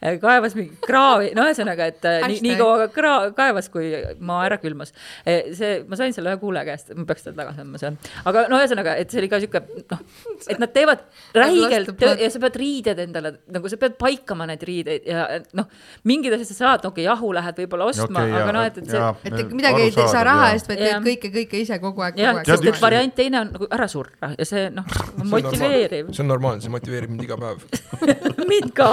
[0.02, 3.90] äh, kaevas mingi kraavi, no ühesõnaga, et äh, nii, nii kaua kra-, kaevas, kui
[4.24, 4.92] maa ära külmas.
[5.24, 7.98] see, ma sain selle ühe kuulaja käest, ma peaks selle tagasi andma, see on,
[8.30, 10.02] aga no ühesõnaga, et see oli ka sihuke noh,
[10.48, 11.04] et nad teevad
[11.38, 15.26] räigelt ja sa pead riided endale nagu sa pead paikama need riideid ja
[15.58, 15.68] noh,
[16.08, 18.92] mingid asjad sa saad, okei okay,, jahu lähed võib-olla ostma okay,, aga noh, et, et
[18.92, 22.20] see et midagi ei tee sa raha eest, vaid teed kõike, kõike ise kogu aeg,
[22.20, 22.82] jah, kogu sest aeg et.
[22.82, 27.12] variant teine on nagu ära surra ja see noh, motiveeriv see on normaalne, see motiveerib
[27.12, 27.62] mind iga päev.
[28.50, 28.88] mind ka,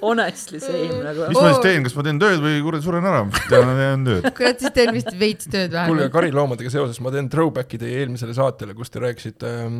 [0.00, 1.28] honestly same nagu.
[1.30, 3.22] mis ma siis teen, kas ma teen tööd või kurat suren ära?
[3.50, 4.28] teen tööd.
[4.38, 6.14] kurat, siis teen vist veits tööd kuulge, vähemalt.
[6.16, 9.78] kariloomadega seoses ma teen throwback'i teie eelmisele saatele, kus te rääkisite ähm,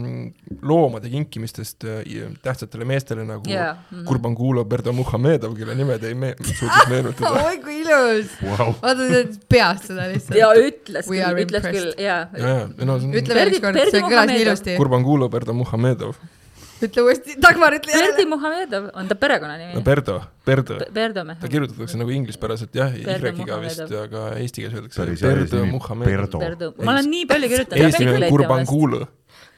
[0.67, 3.81] loomade kinkimistest äh, tähtsatele meestele nagu yeah.
[3.91, 4.05] mhm.
[4.09, 7.45] Kurbangulo Berdo Muhamedov, kelle nime te ei me-, suutnud meenutada.
[7.51, 8.73] oi kui ilus, Vau.
[8.83, 10.65] vaata sa teed peast seda ja lihtsalt.
[10.71, 12.05] ütles We küll, are ütles küll impressed.
[12.05, 12.19] ja.
[12.37, 12.67] jaa,
[13.23, 14.77] ütle veel Berdi see kõlas nii ilusti.
[14.81, 16.19] Kurbangulo Berdo Muhamedov.
[16.85, 18.31] Ütle uuesti, Dagmar ütle Berdi jälle.
[18.31, 19.83] Muhamedov on ta perekonnanimi no?
[19.85, 20.79] Berdo, Berdo.
[20.93, 21.37] Berdome.
[21.41, 25.63] ta kirjutatakse nagu inglispäraselt jah, Berdo Y-iga vist, aga eesti keeles öeldakse Berdo.
[25.71, 26.11] Muhamedov.
[26.11, 26.43] Berdo.
[26.43, 27.87] Berdo, ma olen nii palju kirjutanud.
[27.87, 29.01] eesnimi on Kurbangulo.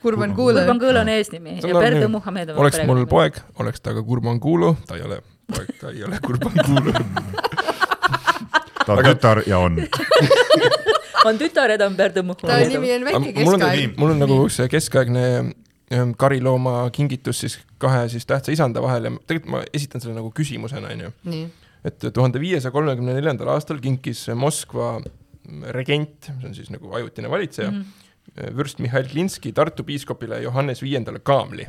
[0.03, 0.63] Kurban kuule.
[0.63, 3.05] Kurbangulo on eesnimi on ja Berdo Muhamedov on oleks mul.
[3.11, 6.93] poeg, oleks ta ka Kurbangulo, ta ei ole poeg, ta ei ole Kurbangulo.
[8.87, 9.81] ta on tütar ja on.
[11.29, 12.69] on tütar ja ta on Berdo ta Muhamedov.
[12.77, 15.25] nimi on väike mul on keskaeg., mul on nagu see keskaegne
[16.16, 20.90] karilooma kingitus siis kahe siis tähtsa isanda vahel ja tegelikult ma esitan selle nagu küsimusena,
[20.92, 21.12] onju.
[21.31, 21.46] nii,
[21.88, 24.98] et tuhande viiesaja kolmekümne neljandal aastal kinkis Moskva
[25.72, 28.57] regent, see on siis nagu ajutine valitseja mm, -hmm.
[28.57, 31.66] vürst Mihhail Klinski Tartu piiskopile Johannes Viiendale kaamli.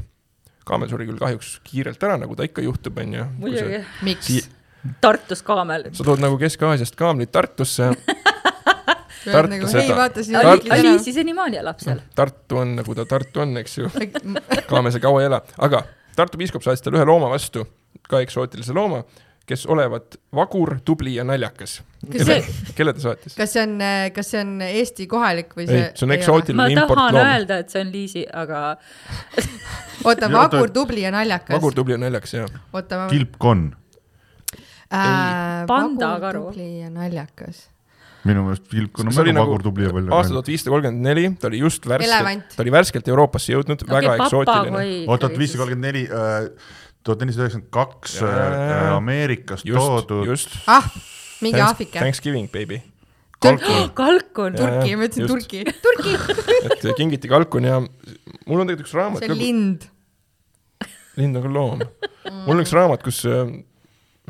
[0.65, 3.25] kaamel suri küll kahjuks kiirelt ära, nagu ta ikka juhtub, onju.
[3.37, 4.43] muidugi, miks Sii-?
[5.01, 5.89] Tartus kaamel.
[5.91, 7.89] sa tood nagu Kesk-Aasiast kaamlid Tartusse,
[9.25, 11.99] Tartu nagu seda- Tartu- on Ali senimaani elab seal.
[12.15, 13.89] Tartu on nagu ta Tartu on, eks ju,
[14.69, 15.83] kaame see kaua ei ela, aga
[16.15, 17.65] Tartu piiskop saatis talle ühe looma vastu,
[18.09, 19.03] ka eksootilise looma,
[19.49, 21.79] kes olevat vagur, tubli ja naljakas.
[22.11, 23.33] Kas see- kelle ta saatis?
[23.35, 23.73] kas see on,
[24.13, 27.31] kas see on Eesti kohalik või ei see?, see on eksootiline ma tahan importloom.
[27.33, 28.61] öelda, et see on Liisi, aga
[30.07, 31.55] oota, Ja vagur, tubli ja naljakas.
[31.57, 32.49] vagur, tubli ja naljakas, jah.
[32.73, 33.07] ma.
[33.11, 33.67] kilpkonn,
[34.89, 36.39] Äh, Panda vagur, karu.
[36.49, 37.67] tubli ja naljakas.
[38.27, 40.11] Minu meelest kilpkonn on see oli väga nagu vagur, tubli ja palju.
[40.15, 44.15] aasta tuhat viissada kolmkümmend neli, ta oli just värskelt ta oli värskelt Euroopasse jõudnud, väga
[44.19, 44.83] eksootiline.
[45.07, 46.03] oot, tuhat viissada kolmkümmend neli,
[47.05, 48.95] tuhat nelisada üheksakümmend kaks Jaa.
[48.97, 50.57] Ameerikast just, toodud just.
[50.67, 50.89] ah,
[51.45, 52.03] mingi Aafrika.
[52.03, 52.81] Thanksgiving, baby.
[53.39, 53.93] kalkun.
[53.95, 54.59] kalkun.
[54.59, 55.29] Turki, ma ütlesin.
[55.31, 55.63] Turki.
[55.85, 56.17] Turki,
[56.67, 59.87] et kingiti kalkun ja mul on tegelikult üks raamat see on lind.
[61.19, 61.87] lind on ka loom.
[62.45, 63.47] mul on üks raamat, kus äh,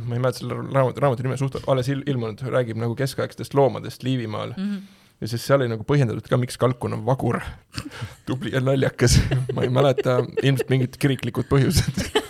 [0.05, 4.03] ma ei mäleta selle raamatu, raamatu nime suht alles il, ilmunud, räägib nagu keskaegsetest loomadest
[4.03, 4.63] Liivimaal mm.
[4.63, 5.11] -hmm.
[5.21, 7.41] ja siis seal oli nagu põhjendatud ka, miks kalkun on vagur,
[8.27, 9.19] tubli ja naljakas.
[9.53, 12.03] ma ei mäleta, ilmselt mingid kiriklikud põhjused.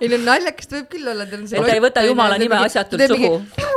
[0.00, 1.60] ei no naljakast võib küll olla, tal on see.
[1.60, 3.30] et ta ei võta jumala nime asjatult suhu.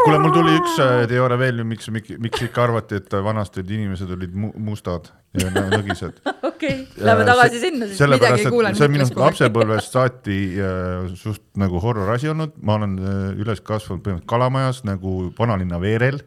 [0.04, 4.14] kuule, mul tuli üks äh, teooria veel, miks, miks ikka arvati, et vanasti olid inimesed
[4.18, 6.22] olid mu mustad ja nõ- nõgised.
[6.52, 8.00] okei, lähme tagasi sinna siis.
[8.02, 12.32] sellepärast, Midagi ei kuulanud et see on minu lapsepõlvest saati äh, suht nagu horror asi
[12.34, 16.22] olnud, ma olen äh, üles kasvanud põhimõtteliselt Kalamajas nagu vanalinna veerel,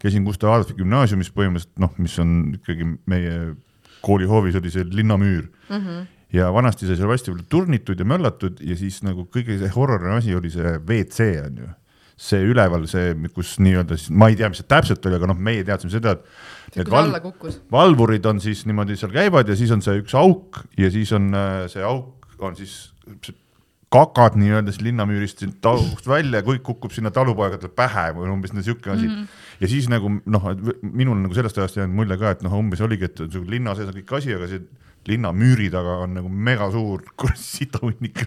[0.00, 3.38] käisin Gustav Adolfi gümnaasiumis põhimõtteliselt noh, mis on ikkagi meie
[4.06, 5.76] koolihoovis oli see linnamüür mm.
[5.76, 6.04] -hmm.
[6.36, 10.16] Ja vanasti sai seal hästi palju turnitud ja möllatud ja siis nagu kõige see horrorne
[10.18, 11.72] asi oli see WC on ju
[12.16, 15.36] see üleval, see, kus nii-öelda siis, ma ei tea, mis see täpselt oli, aga noh,
[15.48, 16.88] meie teadsime seda, et need
[17.26, 17.58] kukkus.
[17.72, 21.28] valvurid on siis niimoodi seal käivad ja siis on see üks auk ja siis on
[21.36, 22.94] äh, see auk on siis
[23.92, 28.56] kakad nii-öelda siis linnamüürist siit august välja ja kõik kukub sinna talupoegadele pähe või umbes
[28.56, 29.12] siuke asi mm.
[29.12, 29.44] -hmm.
[29.60, 30.48] ja siis nagu noh,
[30.82, 34.00] minul nagu sellest ajast jäänud mulje ka, et noh, umbes oligi, et linna sees on
[34.00, 34.64] kõik asi, aga see
[35.10, 38.22] linnamüüri taga on nagu mega suur kuradi sitahunnik.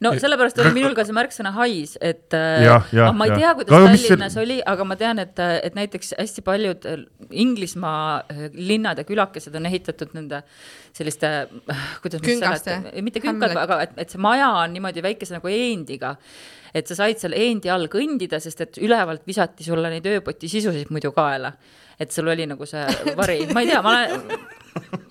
[0.00, 3.34] no sellepärast oli minul ka see märksõna hais, et äh, Jah, jah, aga ma ei
[3.36, 7.02] tea, kuidas Aga Tallinnas see- oli, aga ma tean, et, et näiteks hästi paljud äh,
[7.44, 10.40] Inglismaa äh, linnad ja külakesed on ehitatud nende
[10.96, 11.32] selliste,
[12.00, 12.78] kuidas Küngaste?
[13.04, 13.56] mitte Hamlet?
[13.60, 16.14] aga et, et see maja on niimoodi väikese nagu eendiga.
[16.74, 20.88] et sa said seal eendi all kõndida, sest et ülevalt visati sulle neid ööpoti sisusid
[20.94, 21.52] muidu kaela.
[22.00, 24.40] et sul oli nagu see vari, ma ei tea, ma olen,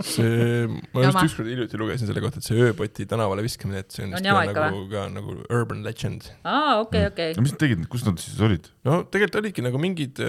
[0.06, 4.06] see, ma just ükskord hiljuti lugesin selle kohta, et see ööpoti tänavale viskamine, et see
[4.06, 6.30] on On vist jama ka nagu, ka nagu urban legend.
[6.44, 7.46] aa, okei, okei no.
[7.46, 8.72] mis nad tegid, kus nad siis olid?
[8.88, 10.24] no tegelikult olidki nagu mingid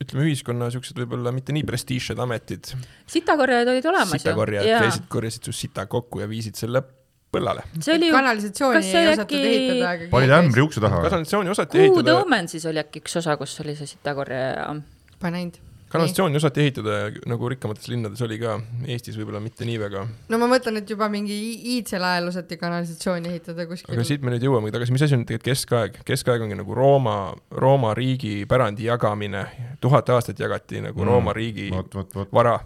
[0.00, 2.72] ütleme, ühiskonna siuksed võib-olla mitte nii prestiižsed ametid,
[3.10, 4.22] sitakorjajad olid olemas ju.
[4.24, 6.82] sitakorjajad käisid, korjasid su sita kokku ja viisid selle
[7.30, 7.64] põllale.
[7.78, 11.02] see oli ju kanalisatsiooni ei osatud äkki- ehitada, aga panid ämbri ukse taha?
[11.04, 14.72] kanalisatsiooni osati Good ehitada, Omens siis oli äkki üks osa, kus oli see sitakorjaja.
[15.20, 15.60] ma näinud.
[15.90, 16.98] Kanalisatsiooni osati ehitada
[17.28, 20.04] nagu rikkamates linnades oli ka, Eestis võib-olla mitte nii väga.
[20.30, 21.36] no ma mõtlen, et juba mingi
[21.76, 24.06] iidsel ajal osati kanalisatsiooni ehitada kuskil aga.
[24.06, 26.00] siit me nüüd jõuamegi tagasi, mis asi on tegelikult keskaeg?
[26.06, 27.16] keskaeg ongi nagu Rooma,
[27.50, 29.44] Rooma riigi pärandi jagamine,
[29.82, 31.08] tuhat aastat jagati nagu Mm.
[31.08, 32.32] Rooma riigi vot, vot, vot.
[32.32, 32.58] vara.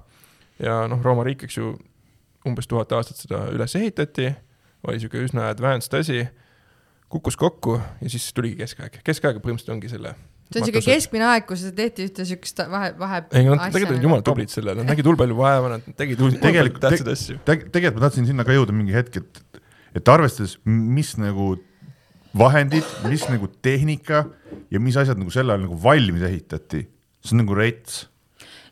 [0.58, 1.74] ja noh, Rooma riik, eks ju,
[2.44, 4.34] umbes tuhat aastat seda üles ehitati,
[4.84, 6.26] oli sihuke üsna advanced asi,
[7.08, 9.00] kukkus kokku ja siis tuligi keskaeg.
[9.04, 10.14] keskaeg põhimõtteliselt ongi selle.
[10.54, 13.20] See on siuke keskmine aeg, kus tehti ühte siukest vahe, vahe.
[13.34, 16.82] ei, nad tegelikult olid jumala tublid selle, nad nägid hull palju vaeva, nad tegid Tegelikult-
[16.86, 17.38] tähtsaid asju.
[17.48, 19.62] Teg-, tegelikult ma tahtsin sinna ka jõuda mingi hetk, et,
[19.98, 21.54] et arvestades, mis nagu
[22.38, 24.24] vahendid, mis nagu tehnika
[24.72, 26.84] ja mis asjad nagu sel ajal nagu valmis ehitati,
[27.24, 28.04] see on nagu rets.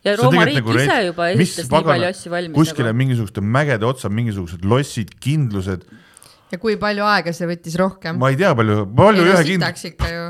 [0.03, 2.99] ja Rooma riik nagu ise juba mis esitas nii palju asju valmis kuskile nagu.
[3.03, 5.85] mingisuguste mägede otsa mingisugused lossid, kindlused,
[6.53, 8.17] ja kui palju aega see võttis rohkem?
[8.21, 9.85] ma ei tea, palju, palju ühe kindlus,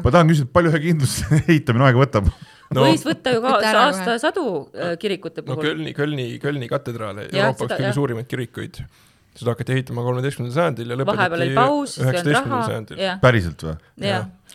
[0.06, 2.30] ma tahan küsida, palju ühe kindluse ehitamine aega võtab?
[2.74, 3.56] no, võis võtta ju ka
[3.86, 5.72] aastasadu äh, kirikute no puhul.
[5.72, 8.80] Kölni, Kölni, Kölni katedraal, Euroopa üks kõige suurimaid kirikuid.
[9.34, 13.04] seda hakati ehitama kolmeteistkümnendal sajandil ja lõpetati üheksateistkümnendal sajandil.
[13.22, 13.76] päriselt või?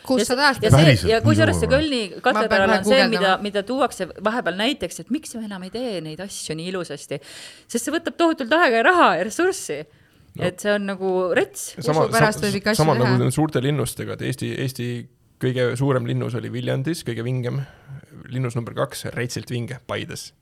[0.08, 0.70] kuussada ja aastat.
[0.70, 5.10] see Päriselt, ja kusjuures see Kölni katedraal on see, mida mida tuuakse vahepeal näiteks, et
[5.12, 7.18] miks me enam ei tee neid asju nii ilusasti,
[7.66, 9.97] sest see võtab tohutult aega ja raha ja ressurssi no..
[10.38, 11.70] Et see on nagu rets.
[11.78, 13.04] sama, Usu pärast võib ikka asju sama teha.
[13.04, 14.88] nagu nende suurte linnustega, et Eesti, Eesti
[15.42, 17.62] kõige suurem linnus oli Viljandis, kõige vingem.
[18.28, 20.32] linnus number kaks, rätsilt vinge, Paides.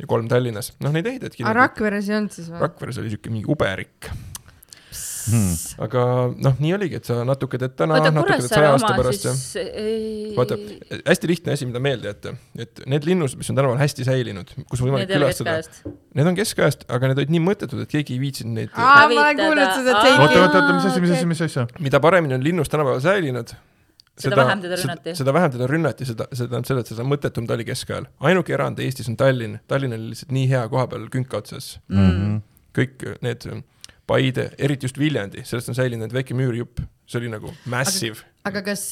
[0.00, 1.44] ja kolm Tallinnas, noh neid ehitati.
[1.44, 2.60] aga Rakveres ei olnud siis või?
[2.64, 4.10] Rakveres oli siuke mingi uberik,
[5.28, 5.54] Hmm.
[5.84, 6.02] aga
[6.46, 9.70] noh, nii oligi, et sa natuke teed täna, natuke teed saja aasta pärast ja siis
[9.70, 10.32] ei.
[10.36, 10.58] vaata,
[11.06, 14.82] hästi lihtne asi, mida meelde jätta, et need linnused, mis on tänapäeval hästi säilinud, kus
[14.82, 15.58] on võimalik külastada,
[16.16, 19.26] need on keskajast, aga need olid nii mõttetud, et keegi ei viitsinud neid aa, ma
[19.26, 20.22] olen kuulnud seda teiki.
[20.22, 21.66] oota, oota, oota, mis asi, mis asi, mis asja?
[21.84, 23.54] mida paremini on linnus tänapäeval säilinud,
[24.20, 25.14] Seda vähem teda rünnati.
[25.16, 28.08] seda vähem teda rünnati, seda, seda tähendab seda, et seda mõttetum ta oli keskajal.
[28.30, 31.78] ainuke erand Eestis on Tallinn, Tallinn oli lihtsalt nii hea koha peal künka otsas.
[31.88, 32.40] Mhm.
[32.76, 33.46] kõik need
[34.10, 38.24] Paide, eriti just Viljandi, sellest on säilinud ainult väike müürjupp, see oli nagu massive.
[38.48, 38.82] aga kas,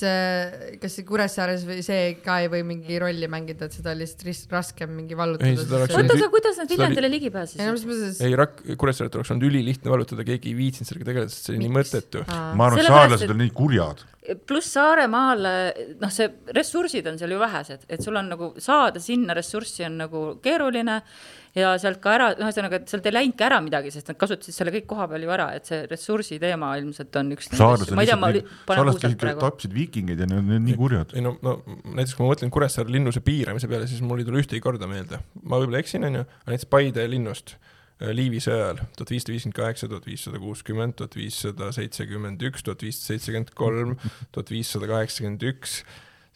[0.78, 4.52] kas see Kuressaares või see ka ei või mingi rolli mängida, et seda oli lihtsalt
[4.54, 5.81] raskem mingi vallutada?
[5.88, 7.64] Oota, aga kuidas nad seda oli- Viljandile ligi pääsesid?
[7.64, 8.20] ei mõttes?
[8.28, 11.64] ei, Rak-, Kuressaaret oleks olnud ülilihtne vallutada, keegi ei viitsinud sellega tegeleda, sest see oli
[11.64, 11.81] nii Miks?
[11.96, 12.22] mõttetu.
[12.28, 14.04] ma arvan, et saarlased on nii kurjad.
[14.46, 15.48] pluss Saaremaal,
[15.98, 19.98] noh, see ressursid on seal ju vähesed, et sul on nagu saada sinna ressurssi on
[20.04, 21.00] nagu keeruline
[21.56, 24.72] ja sealt ka ära, ühesõnaga, et sealt ei läinudki ära midagi, sest nad kasutasid selle
[24.74, 27.50] kõik koha peal ju ära, et see ressursi teema ilmselt on üks.
[27.54, 27.94] saarlased
[29.40, 31.14] tapsid viikingeid ja need on nii kurjad.
[31.16, 34.42] ei no, no näiteks kui ma mõtlen Kuressaare linnuse piiramise peale, siis mul ei tule
[34.42, 35.22] ühtegi korda meelde.
[35.42, 39.58] ma võib-olla eksin, onju, aga näiteks Paide linnust äh, Liivi sõja ajal tuhat viissada viiskümmend
[39.58, 43.96] kaheksa, tuhat viissada kuuskümmend, tuhat viissada seitsekümmend üks, tuhat viissada seitsekümmend kolm,
[44.34, 45.80] tuhat viissada kaheksakümmend üks,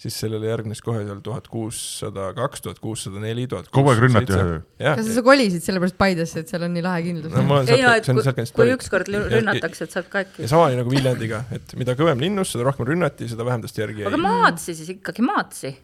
[0.02, 4.34] siis sellele järgnes kohe seal tuhat kuussada kaks, tuhat kuussada neli, tuhat kogu aeg rünnati
[4.34, 4.58] ühe.
[4.82, 7.94] jah, kas sa kolisid sellepärast Paidesse, et seal on nii lahe kindlus no ei no,
[7.94, 10.50] et kui, kui ükskord rünnatakse, et saad ka äkki ja.
[10.50, 14.06] sama oli nagu Viljandiga, et mida kõvem linnus, seda rohkem rünnati, seda vähem tast järgi
[14.08, 14.24] aga jäi.
[14.26, 15.74] maatsi siis ikkagi, maatsi,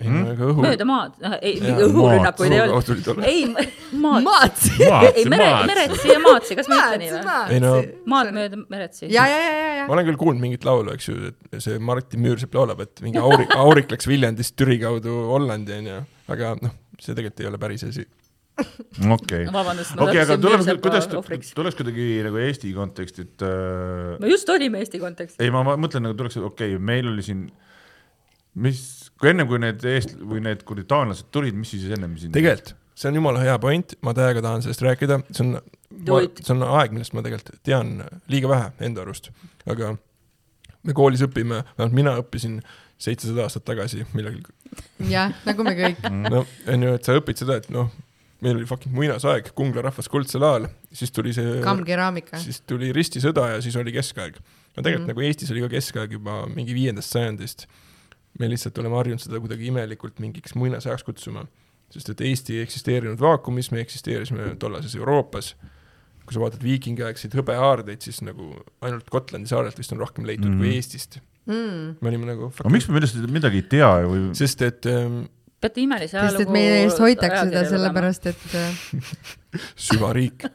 [0.00, 0.62] ei no ega õhu.
[0.64, 2.90] mööda maad, ei, Jaa, õhurünnakuid ei maad.
[2.90, 3.24] olnud.
[3.28, 3.42] ei,
[4.00, 4.72] maad, maatsi.
[5.18, 7.34] ei mere, meretsi ja maatsi, kas ma ütlen nii või?
[7.56, 7.72] Ei no-
[8.12, 9.10] maad mööda meretsi.
[9.12, 9.96] ja, ja, ja, ja, ja ma.
[9.96, 13.52] olen küll kuulnud mingit laulu, eks ju, et see Martin Müürsepp laulab, et mingi aurik,
[13.64, 16.00] aurik läks Viljandist Türi kaudu Hollandi, onju,
[16.32, 18.06] aga noh, see tegelikult ei ole päris asi.
[18.60, 24.48] okei, ma okei, aga tuleme, kuidas, tuleks kuidagi nagu Eesti konteksti, et äh, me just
[24.52, 25.40] olime Eesti kontekstis.
[25.40, 27.46] ei, ma ma mõtlen nagu tuleks, okei okay,, meil oli siin,
[28.60, 28.82] mis,
[29.20, 32.32] kui enne, kui need eest- või need kuradi taanlased tulid, mis siis ennem siin?
[32.34, 35.56] tegelikult, see on jumala hea point, ma täiega tahan sellest rääkida, see on,
[36.40, 37.98] see on aeg, millest ma tegelikult tean
[38.32, 39.32] liiga vähe enda arust,
[39.70, 39.94] aga
[40.86, 42.60] me koolis õpime, vähemalt mina õppisin
[43.00, 44.44] seitsesada aastat tagasi millalgi
[45.10, 46.06] jah, nagu me kõik.
[46.28, 47.90] no on ju, et sa õpid seda, et noh,
[48.44, 52.40] meil oli fucking muinasaeg, Kungla rahvas kuldsel ajal, siis tuli see, kammkeraamika.
[52.40, 54.40] siis tuli ristisõda ja siis oli keskaeg.
[54.40, 55.12] no tegelikult mm.
[55.12, 57.66] nagu Eestis oli ka keskaeg juba mingi viiendast sajandist.
[58.40, 61.44] Me lihtsalt oleme harjunud seda kuidagi imelikult mingiks muinasajaks kutsuma,
[61.92, 65.54] sest et Eesti ei eksisteerinud vaakumis, me eksisteerisime tollases Euroopas.
[66.30, 68.52] kui sa vaatad viikingiaegseid hõbeaardeid, siis nagu
[68.86, 70.60] ainult Gotlandi saarelt vist on rohkem leitud mm Mhm.
[70.62, 70.70] -hmm.
[70.70, 71.18] kui Eestist.
[71.46, 71.96] mm..
[72.00, 74.34] me olime nagu aga miks me millest midagi ei tea või?
[74.38, 75.24] sest et ähm,
[75.60, 76.52] peate imelise sest et ajalugu.
[76.56, 77.64] meie eest hoitakse seda.
[77.68, 79.10] sellepärast, et äh,
[79.88, 80.46] süvariik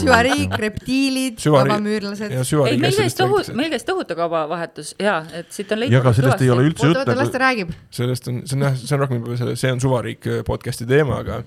[0.00, 5.72] süvariik, reptiilid, Süvari- vabamüürlased ei, meil käis tohu-, meil käis tohutu kaubavahetus ja et siit
[5.74, 5.94] on leitud.
[5.94, 7.44] ja aga sellest ei ole üldse oota, oota, las juttu ta.
[7.44, 7.72] räägib.
[8.00, 10.86] sellest on, see on jah, see on rohkem juba selle See on suvariik äh, podcast'i
[10.88, 11.40] teema, aga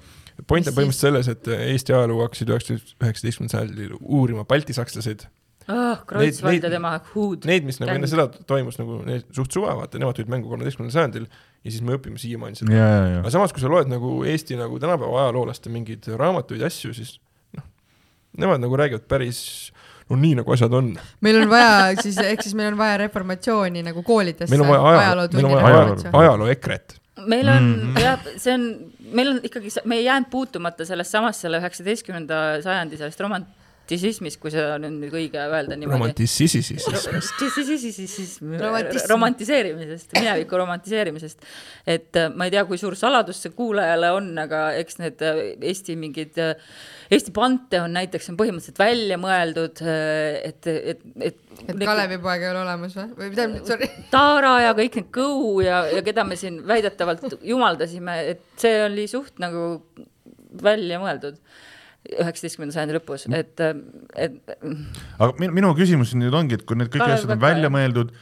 [0.47, 5.27] point on põhimõtteliselt selles, et äh, Eesti ajalugu hakkasid üheksateistkümnendal sajandil uurima baltisakslased.
[5.67, 7.45] oh, Neid- Kreutzwald neid- ja tema huud.
[7.49, 9.01] Need, mis nagu enne seda toimus nagu
[9.35, 11.27] suht suva, vaata, nemad tulid mängu kolmeteistkümnendal sajandil
[11.61, 12.73] ja siis me õpime siiamaani seda.
[12.73, 16.63] ja, ja, ja aga samas, kui sa loed nagu Eesti nagu tänapäeva ajaloolaste mingeid raamatuid,
[16.65, 17.15] asju, siis
[17.57, 17.67] noh,
[18.41, 19.43] nemad nagu räägivad päris
[20.09, 20.93] no nii, nagu asjad on.
[21.21, 24.51] meil on vaja siis, ehk siis meil on vaja reformatsiooni nagu koolidesse.
[24.53, 26.97] meil on vaja ajaloo, meil on vaja ajaloo, ajaloo EKRE-t.
[27.25, 28.03] meil on mm -hmm.
[28.03, 28.67] jah, see on,
[29.13, 33.21] meil on ikkagi, me ei jäänud puutumata sellest samast selle üheksateistkümnenda sajandi sellest
[33.91, 35.97] romantisismist, kui seda on nüüd õige öelda niimoodi.
[35.97, 36.85] romantisisisis.
[38.41, 39.07] Romantism.
[39.09, 41.39] romantiseerimisest, mineviku romantiseerimisest.
[41.85, 45.41] et äh, ma ei tea, kui suur saladus see kuulajale on, aga eks need äh,
[45.61, 46.37] Eesti mingid,
[47.11, 51.41] Eesti panteon näiteks on põhimõtteliselt välja mõeldud, et, et, et.
[51.67, 53.89] et Kalevipoeg ei ole olemas või, või tähendab, sorry.
[54.13, 59.09] Taara ja kõik need Kõu ja, ja keda me siin väidetavalt jumaldasime, et see oli
[59.11, 59.81] suht nagu
[60.61, 61.39] välja mõeldud
[62.09, 63.61] üheksateistkümnenda sajandi lõpus, et,
[64.17, 67.73] et aga minu, minu küsimus nüüd ongi, et kui need kõik asjad on välja jah.
[67.75, 68.15] mõeldud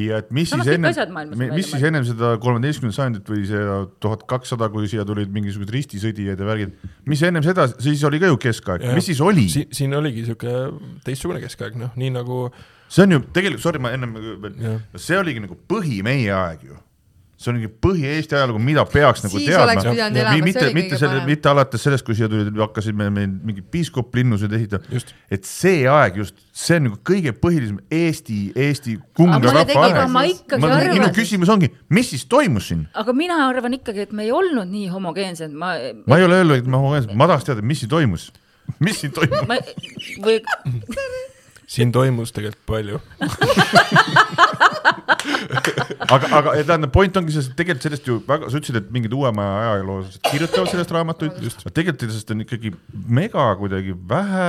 [0.00, 3.42] ja et mis No noh, siis kõik enne mis siis ennem seda kolmeteistkümnendat sajandit või
[3.48, 3.64] see
[4.04, 6.76] tuhat kakssada, kui siia tulid mingisugused ristisõdijad ja värgid,
[7.08, 9.48] mis ennem seda, siis oli ka ju keskaeg, mis siis oli?
[9.52, 10.54] siin, siin oligi sihuke
[11.04, 12.46] teistsugune keskaeg, noh, nii nagu
[12.92, 14.16] see on ju tegelikult, sorry, ma ennem
[14.96, 16.80] see oligi nagu põhi meie aeg ju.
[17.42, 20.68] See ongi põhi Eesti ajalugu, mida peaks nagu Siis teadma oleks pidanud elama, see mitte
[20.76, 25.48] mitte selle, mitte alates sellest, kui siia tulid, hakkasime meil mingid piiskoplinnusid ehitama Just., et
[25.48, 30.56] see aeg just, see on nagu kõige põhilisem Eesti, Eesti kunga rahva aeg
[30.92, 32.86] minu küsimus ongi, mis siis toimus siin?
[32.98, 35.74] aga mina arvan ikkagi, et me ei olnud nii homogeensed, ma.
[36.06, 38.30] ma ei ole öelnud, et ma homogeensed, ma tahaks teada, mis siin toimus.
[38.84, 39.46] mis siin toimus?
[39.48, 39.58] ma
[40.22, 40.40] või
[41.72, 43.00] siin toimus tegelikult palju.
[46.12, 49.14] aga, aga tähendab, point ongi selles, et tegelikult sellest ju väga, sa ütlesid, et mingid
[49.16, 52.76] uuema aja ajaloolased kirjutavad sellest raamatuid, aga tegelikult sellest on ikkagi
[53.20, 54.46] mega kuidagi vähe.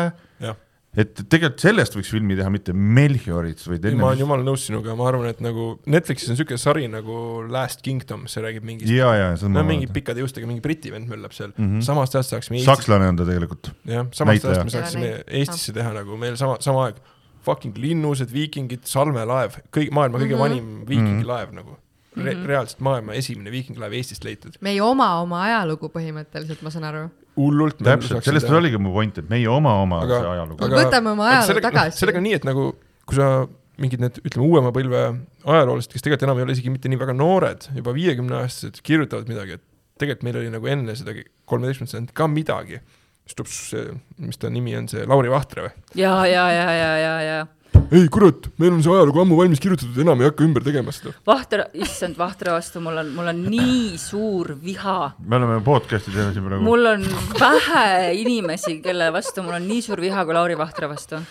[0.94, 5.08] et tegelikult sellest võiks filmi teha, mitte Melchiorist või ma olen jumala nõus sinuga, ma
[5.10, 7.16] arvan, et nagu Netflixis on siuke sari nagu
[7.50, 10.94] Last Kingdom, see räägib mingist ja, ja seda no ma mingi pikkade juustega mingi briti
[10.94, 11.64] vend möllab seal mm.
[11.64, 13.72] -hmm., samast ajast saaksime Eestis, sakslane on ta tegelikult.
[13.90, 17.02] jah, samast ajast me saaksime Eestisse teha nagu meil sama, sama aeg
[17.46, 20.44] fucking linnused, viikingid, salmelaev, kõik maailma kõige Mhm.
[20.44, 21.78] vanim viikingilaev nagu
[22.16, 22.34] Re.
[22.46, 24.56] reaalselt maailma esimene viikingilaev Eestist leitud.
[24.62, 27.10] me ei oma oma ajalugu põhimõtteliselt, ma saan aru.
[27.38, 27.78] hullult.
[27.82, 30.58] täpselt, sellest oligi mu point, et meie oma, oma Aga- see ajalugu.
[30.70, 31.98] Võtame oma ajaloo sellega, tagasi.
[31.98, 32.74] sellega on nii, et nagu
[33.08, 35.00] kui sa mingid need, ütleme uuema põlve
[35.44, 39.54] ajaloolased, kes tegelikult enam ei ole isegi mitte nii väga noored, juba viiekümneaastased, kirjutavad midagi,
[39.58, 39.62] et
[39.98, 41.16] tegelikult meil oli nagu enne seda
[41.50, 42.80] kolmeteistkümnendat sajandit ka midagi.
[43.24, 43.90] Siis tuleb see,
[44.24, 45.76] mis ta nimi on, see Lauri Vahtre või?
[46.00, 47.44] ja, ja, ja, ja, ja, ja
[47.94, 51.14] ei kurat, meil on see ajalugu ammu valmis kirjutatud, enam ei hakka ümber tegema seda.
[51.28, 54.98] Vahter, issand, Vahtre vastu mul on, mul on nii suur viha.
[55.20, 56.64] me oleme podcast'i teinud siin praegu.
[56.66, 57.06] mul on
[57.40, 61.22] vähe inimesi, kelle vastu mul on nii suur viha kui Lauri Vahtre vastu.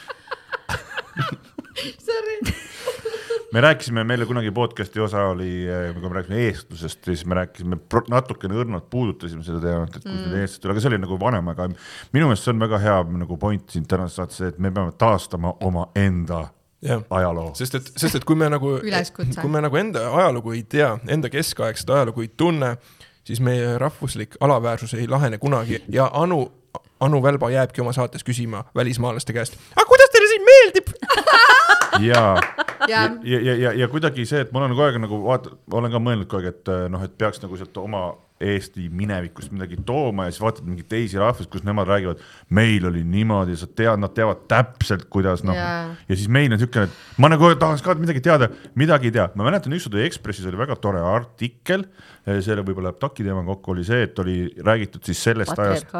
[3.52, 5.50] me rääkisime, meile kunagi podcast'i osa oli,
[5.94, 7.78] kui me rääkisime eestlusest, siis me rääkisime
[8.10, 10.30] natukene õrnalt puudutasime seda teemat, et kust mm.
[10.30, 11.68] need eestlased tulevad, aga see oli nagu vanem, aga
[12.16, 15.54] minu meelest see on väga hea nagu point siin tänases saates, et me peame taastama
[15.68, 16.46] omaenda
[16.82, 17.52] jah, ajaloo.
[17.58, 18.78] sest et, sest et kui me nagu,
[19.40, 22.74] kui me nagu enda ajalugu ei tea, enda keskaegset ajalugu ei tunne,
[23.28, 26.46] siis meie rahvuslik alaväärsus ei lahene kunagi ja Anu,
[27.00, 30.92] Anu Välba jääbki oma saates küsima välismaalaste käest, aga kuidas siin meeldib?
[32.08, 32.24] ja,
[32.88, 35.92] ja ja, ja, ja, ja, kuidagi see, et ma olen kogu aeg nagu vaata, olen
[35.92, 38.10] ka mõelnud kogu aeg, et äh, noh, et peaks nagu sealt oma
[38.42, 42.18] Eesti minevikust midagi tooma ja siis vaatad mingeid teisi rahvusi, kus nemad räägivad,
[42.50, 45.92] meil oli niimoodi, sa tead, nad teavad täpselt, kuidas noh Jaa.
[46.08, 49.28] ja siis meil on niisugune, et ma nagu tahaks ka midagi teada, midagi ei tea,
[49.38, 51.86] ma mäletan ükskord oli Ekspressis oli väga tore artikkel,
[52.26, 55.94] selle võib-olla läheb taki teemaga kokku, oli see, et oli räägitud siis sellest ajast,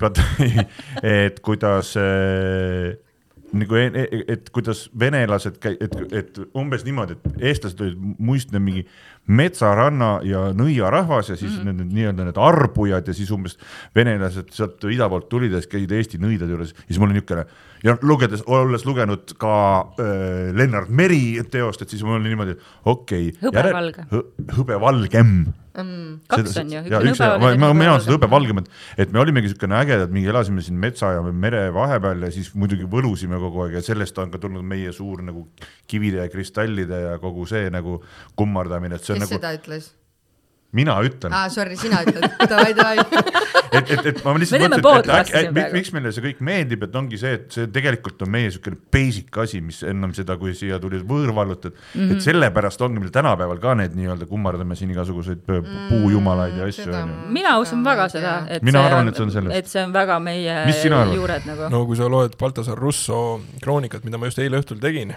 [0.00, 0.22] pat-,
[1.20, 2.96] et kuidas äh,
[3.52, 8.86] nagu, et kuidas venelased et, et umbes niimoodi, et eestlased olid muistne mingi
[9.26, 11.80] metsaranna ja nõiarahvas ja siis mm -hmm.
[11.82, 13.58] need nii-öelda need arbujad ja siis umbes
[13.94, 17.18] venelased sealt ida poolt tulid ja siis käisid Eesti nõidade juures ja siis mul oli
[17.18, 17.46] niisugune
[17.84, 19.54] ja lugedes, olles lugenud ka
[20.00, 23.38] äh, Lennart Meri teost, et siis mul oli niimoodi, okei okay,.
[23.46, 24.06] Hõbevalge.
[24.56, 25.32] hõbevalgem
[25.76, 26.12] mm..
[26.30, 30.30] kaks on ju, ja üks ma, olen seda hõbevalgemat, et me olimegi siukene ägedad, mingi
[30.32, 34.32] elasime siin metsa ja mere vahepeal ja siis muidugi võlusime kogu aeg ja sellest on
[34.32, 35.46] ka tulnud meie suur nagu
[35.90, 38.00] kivide ja kristallide ja kogu see nagu
[38.38, 39.92] kummardamine, et see kes nagu, seda ütles?
[40.76, 42.98] mina ütlen aa, sorry, sina ütled, davai, davai.
[43.76, 46.82] et, et, et ma lihtsalt mõtlen, et podcast'i äkki, siin miks, meile see kõik meeldib,
[46.84, 50.52] et ongi see, et see tegelikult on meie siukene basic asi, mis ennem seda, kui
[50.58, 52.02] siia tuli võõrvallutajad mm, Mhm.
[52.02, 52.16] -hmm.
[52.18, 56.84] et sellepärast ongi meil tänapäeval ka need nii-öelda kummardame siin igasuguseid pöö- puujumalaid ja asju
[56.84, 57.16] seda onju.
[57.38, 59.56] mina usun väga seda, et Mina see arvan, et see on sellest.
[59.56, 60.58] et see on väga meie
[61.14, 61.68] juured nagu no..
[61.78, 65.14] no kui sa loed Baltasar Russo kroonikat, mida ma just eile õhtul tegin,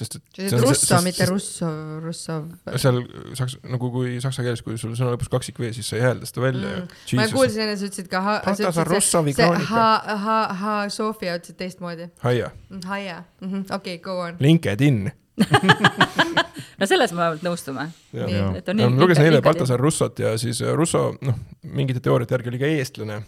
[0.00, 1.68] sest et see on Russo, mitte Russo,
[2.04, 2.36] Russo.
[2.76, 3.00] seal
[3.38, 6.28] saks-, nagu kui saksa keeles, kui sul sõna lõpus kaksik V, siis sa ei häälda
[6.30, 7.20] seda välja ju Mm.
[7.20, 7.26] ma.
[7.32, 9.66] kuulsin enne, sa ütlesid ka ha-, see, Russovi kroonika.
[9.70, 12.10] ha-, ha-, ha-, Sofia ütlesid teistmoodi.
[12.24, 12.50] Haia,
[12.86, 13.22] Haia,
[13.70, 14.36] okei, go on.
[14.40, 15.06] LinkedIn.
[16.80, 17.86] no selles me vähemalt nõustume.
[18.16, 18.38] Nii.
[18.60, 19.42] et on ma nii- lugesin eile.
[19.44, 21.36] Baltasar Russot ja siis äh, Russo, noh,
[21.76, 23.18] mingite teooriate järgi oli ka eestlane.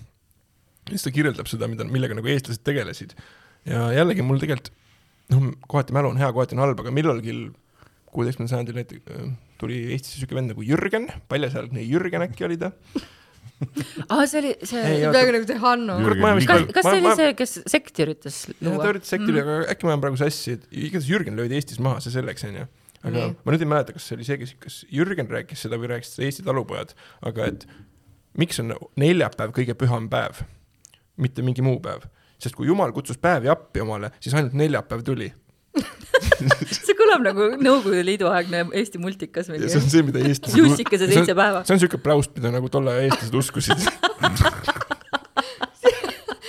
[0.89, 3.13] siis ta kirjeldab seda, mida, millega nagu eestlased tegelesid.
[3.69, 4.71] ja jällegi mul tegelikult,
[5.35, 7.35] noh, kohati mälu on hea, kohati on halb, aga millalgi
[8.09, 9.29] kuueteistkümnendal sajandil näiteks
[9.61, 12.71] tuli Eestisse siuke vend nagu Jürgen, paljasjalgne Jürgen äkki oli ta.
[14.09, 15.97] aa, see oli see peaaegu nagu see Hanno.
[16.47, 18.93] Kas kas ma- see oli ma- see, kes sekti üritas ja luua ta?
[18.95, 21.99] üritas sekti üle, aga äkki ma olen praegu sassi, et igatahes Jürgen löödi Eestis maha,
[22.05, 22.69] see selleks onju.
[23.03, 23.15] aga.
[23.17, 23.35] Nii.
[23.45, 26.15] ma nüüd ei mäleta, kas see oli see, kes, kas Jürgen rääkis seda või rääkis
[26.15, 26.95] seda Eesti talupojad,
[27.33, 27.67] aga et
[28.39, 30.45] miks on neljapäev kõige püham päev,
[31.19, 32.07] mitte mingi muu päev,
[32.39, 35.29] sest kui Jumal kutsus päevi appi omale, siis ainult neljapäev tuli.
[36.73, 39.83] see kõlab nagu Nõukogude Liidu aegne Eesti multikas ja mingi see.
[39.83, 40.59] on see, mida eestlased.
[40.59, 41.63] Jussikese seitse päeva.
[41.69, 43.79] see on siuke pläust, mida nagu tolle aja eestlased uskusid.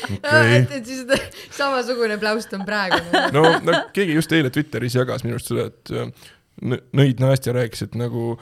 [0.10, 1.06] okei et, et siis
[1.54, 3.00] samasugune pläust on praegu.
[3.36, 6.30] no, no keegi just eile Twitteris jagas minu arust seda, et äh,
[6.60, 8.34] nõid Nõid Nastja rääkis, et nagu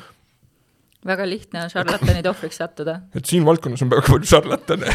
[1.08, 2.99] väga lihtne on šarlatanide ohvriks sattuda.
[3.18, 4.93] et siin valdkonnas on väga palju šarlatane.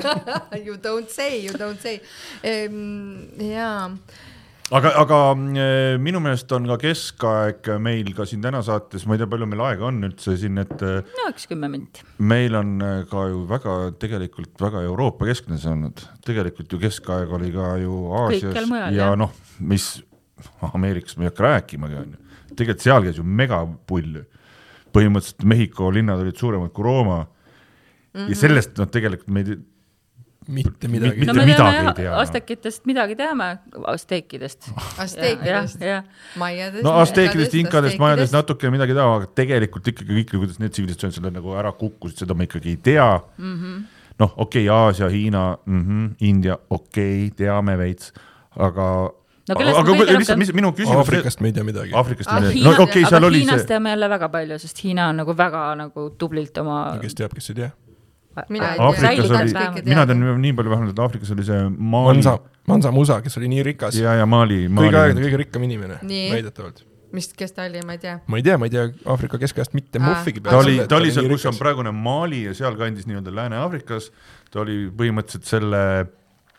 [0.66, 2.00] You don't say, you don't say.
[2.44, 3.90] jaa,
[4.76, 5.18] aga, aga
[5.58, 9.48] eh, minu meelest on ka keskaeg meil ka siin täna saates, ma ei tea, palju
[9.50, 12.04] meil aega on üldse siin, et eh, no üks kümme minti.
[12.32, 17.34] meil on eh, ka ju väga tegelikult väga Euroopa keskne see olnud, tegelikult ju keskaeg
[17.38, 19.92] oli ka ju Aasias ja noh, mis
[20.70, 22.20] Ameerikast ma ei hakka rääkimagi onju,
[22.54, 24.22] tegelikult seal käis ju megapull.
[24.94, 28.20] Põhimõtteliselt Mehhiko linnad olid suuremad kui Rooma mm.
[28.20, 28.28] -hmm.
[28.28, 29.58] ja sellest noh, tegelikult me ei
[30.48, 32.16] mitte midagi no me teame tea, jah.
[32.22, 33.50] Aztekitest midagi teame.
[33.92, 34.70] Azteekidest,
[35.84, 36.06] jah,
[36.40, 36.84] maiadest.
[36.86, 38.34] no Azteekidest, inkadest, majadest.
[38.34, 42.36] natuke midagi teha, aga tegelikult ikkagi kõik, kuidas need tsivilisatsioonid selle nagu ära kukkusid, seda
[42.36, 43.84] me ikkagi ei tea mm -hmm..
[44.22, 48.12] noh, okei okay,, Aasia, Hiina mm, -hmm, India, okei okay,, teame veits,
[48.56, 49.10] aga
[49.54, 51.02] No kellest aga me kõige lihtsalt, rohkem- mis minu küsimus.
[51.02, 51.92] Aafrikast me ei tea midagi.
[51.94, 54.58] Aafrikast Ah, midagi, Hiina- no okei okay,, seal oli Hiinast see, teame jälle väga palju,
[54.62, 56.98] sest Hiina on nagu väga nagu tublilt oma.
[57.02, 57.70] kes teab, kes ei tea.
[58.48, 58.86] Mina ei tea.
[58.86, 62.38] Aafrikas oli mina tean nii palju vähemalt, et Aafrikas oli see Mali Mansa,
[62.70, 65.26] Mansa Musa, kes oli nii rikas, ja, ja Mali, kõigi aegade Mali.
[65.26, 66.84] kõige rikkam inimene, väidetavalt.
[67.12, 68.20] mis, kes ta oli, ma ei tea.
[68.26, 71.28] ma ei tea, ma ei tea Aafrika keskajast mitte muhvigi ta oli, ta oli seal,
[71.28, 74.10] kus on praegune Mali ja sealkandis nii-öelda Lääne-Aafrikas,
[74.50, 76.06] ta oli põhimõtteliselt selle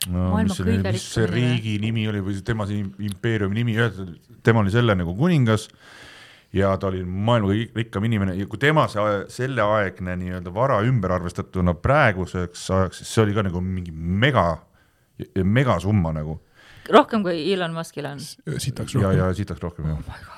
[0.09, 3.75] no, mis selle, mis see riigi nimi oli või tema see impeeriumi nimi,
[4.43, 5.67] tema oli selle nagu kuningas
[6.55, 11.13] ja ta oli maailma kõige rikkam inimene ja kui tema see selleaegne nii-öelda vara ümber
[11.19, 14.47] arvestatuna praeguseks ajaks, siis see oli ka nagu mingi mega,
[15.43, 16.39] megasumma nagu
[16.91, 18.19] rohkem kui Elon Muskil on.
[18.21, 19.17] sitaks ja, rohkem.
[19.19, 20.37] ja siitaks rohkem jah.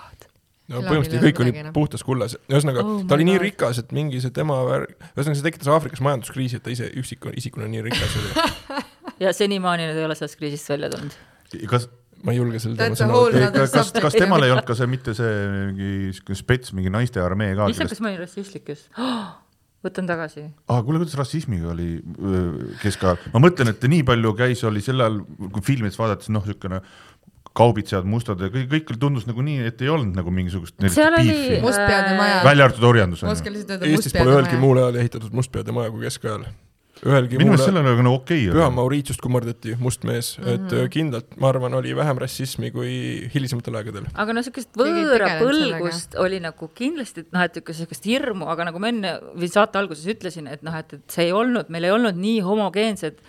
[0.72, 1.74] No põhimõtteliselt kõik oli noh.
[1.76, 3.46] puhtas kullas, ühesõnaga Oh ta oli nii God.
[3.48, 7.34] rikas, et mingi see tema värk, ühesõnaga see tekitas Aafrikas majanduskriisi, et ta ise üksiku
[7.40, 8.48] isikuna nii rikas oli.
[9.26, 11.20] ja senimaani nad ei ole sellest kriisist välja tulnud.
[11.70, 11.90] kas,
[12.24, 15.16] ma ei julge selle teema sõna nother kas, kas temal ei olnud ka see mitte
[15.18, 19.24] see mingi siuke spets, mingi naiste armee ka, issand, kas ma olin rassistlik just oh?
[19.84, 20.46] võtan tagasi.
[20.72, 20.80] ah,.
[20.80, 21.98] kuule, kuidas rassismiga oli
[22.82, 25.20] keskajal, ma mõtlen, et nii palju käis, oli sel ajal,
[25.52, 26.80] kui filmides vaadates noh, niisugune
[27.58, 31.30] kaubitsejad mustad ja kõik, kõik tundus nagu nii, et ei olnud nagu mingisugust seal oli
[31.30, 31.62] beefi.
[31.62, 32.42] Mustpeade maja.
[32.48, 36.48] välja arvatud orjandus on Eestis pole ühelgi muul ajal ehitatud mustpeade maja kui keskajal.
[37.04, 38.76] ühelgi minu muul meelest sellel oli nagu okei Püha oli.
[38.78, 40.54] Mauritiust kummardati must mees mm, -hmm.
[40.56, 40.84] et Mhm.
[40.86, 44.06] äh, kindlalt, ma arvan, oli vähem rassismi kui hilisematel aegadel.
[44.16, 48.80] aga no siukest võõra põlgust oli nagu kindlasti, noh, et ikka siukest hirmu, aga nagu
[48.80, 51.92] ma enne või saate alguses ütlesin, et noh, et, et see ei olnud, meil ei
[51.92, 53.20] olnud nii homogeensed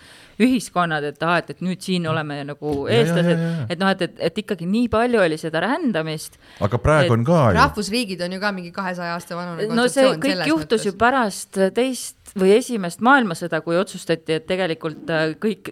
[0.41, 4.43] ühiskonnad, et aa, et, et nüüd siin oleme nagu eestlased et noh, et, et, et
[4.43, 6.39] ikkagi nii palju oli seda rändamist.
[6.65, 7.57] aga praegu et on ka ju.
[7.59, 10.87] rahvusriigid on ju ka mingi kahesaja aasta vanune no see kontseptsioon kõik juhtus mõttes.
[10.89, 15.71] ju pärast teist või esimest maailmasõda, kui otsustati, et tegelikult äh, kõik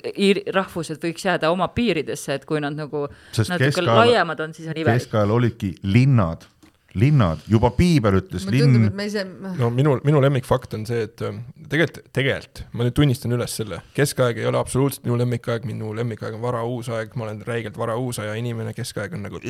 [0.56, 4.70] rahvused võiks jääda oma piiridesse, et kui nad nagu Sest natuke keskajal- laiemad on, siis
[4.70, 5.04] on imelik.
[5.04, 6.48] keskajal olidki linnad,
[7.00, 8.90] linnad, juba piibel ütles mulle tundub, linn.
[8.92, 9.24] et me ise,
[9.60, 11.38] no minu, minu lemmikfakt on see, et äh,
[11.72, 16.38] tegelikult, tegelikult ma nüüd tunnistan üles selle, keskaeg ei ole absoluutselt minu lemmikaeg, minu lemmikaeg
[16.38, 19.42] on varauusaeg, ma olen räigelt varauusaja inimene, keskaeg on nagu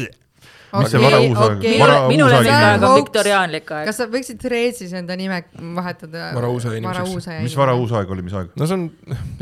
[0.73, 2.87] See varauusaeg- vara- minu uus aeg lemmikaeg on?
[2.87, 3.89] on viktoriaanlik aeg.
[3.91, 5.43] kas sa võiksid Threadsis enda nime
[5.77, 6.31] vahetada?
[6.33, 7.27] Varauusaja inimeseks.
[7.45, 8.49] mis varauus aeg oli, mis aeg?
[8.57, 8.87] no see on,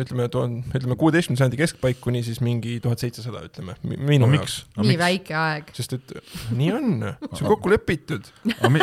[0.04, 4.60] ütleme, tuhande, ütleme kuueteistkümnenda sajandi keskpaik kuni siis mingi tuhat seitsesada, ütleme, minu no jaoks.
[4.76, 4.86] miks?
[4.92, 5.72] nii väike aeg.
[5.78, 6.16] sest et
[6.52, 6.94] nii on,
[7.32, 8.28] see on kokku lepitud,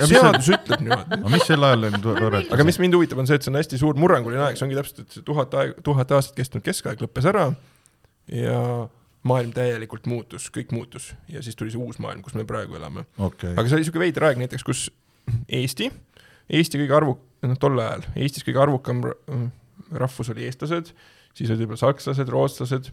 [0.09, 1.21] seadus ütleb niimoodi.
[1.21, 2.45] aga mis sel ajal on tore?
[2.49, 4.81] aga mis mind huvitab, on see, et see on hästi suur murranguline aeg, see ongi
[4.81, 7.51] täpselt, et see tuhat aeg, tuhat aastat kestnud keskaeg lõppes ära
[8.33, 8.89] ja
[9.27, 13.05] maailm täielikult muutus, kõik muutus ja siis tuli see uus maailm, kus me praegu elame.
[13.19, 14.91] okei, aga see oli niisugune veider aeg näiteks, kus
[15.49, 15.91] Eesti,
[16.51, 19.19] Eesti kõige arvu-, noh tol ajal Eestis kõige arvukam ra-
[19.93, 20.93] rahvus oli eestlased,
[21.35, 22.91] siis olid võib-olla sakslased, rootslased,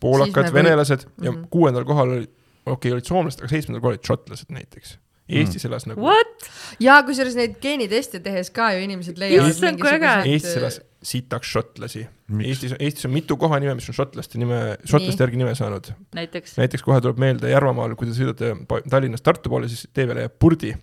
[0.00, 1.36] poolakad me või- venelased ja mm Mhm.
[1.44, 1.48] -hmm.
[1.50, 2.28] kuuendal kohal oli,
[2.66, 4.98] okei okay,, olid soomlased, aga seitsmendal kohal olid šotlased näiteks.
[5.28, 6.46] Eestis elas nagu What?
[6.80, 10.12] ja kusjuures neid geeniteste tehes ka ju inimesed leiavad Issand, kui äge.
[10.24, 12.02] Eestis elas sitaks šotlasi.
[12.42, 14.56] Eestis, Eestis on mitu kohanime, mis on šotlaste nime,
[14.88, 15.92] šotlaste järgi nime saanud.
[16.16, 16.56] näiteks.
[16.58, 18.54] näiteks kohe tuleb meelde Järvamaal, kui te sõidate
[18.90, 20.74] Tallinnast Tartu poole, siis tee peale jääb Purdi.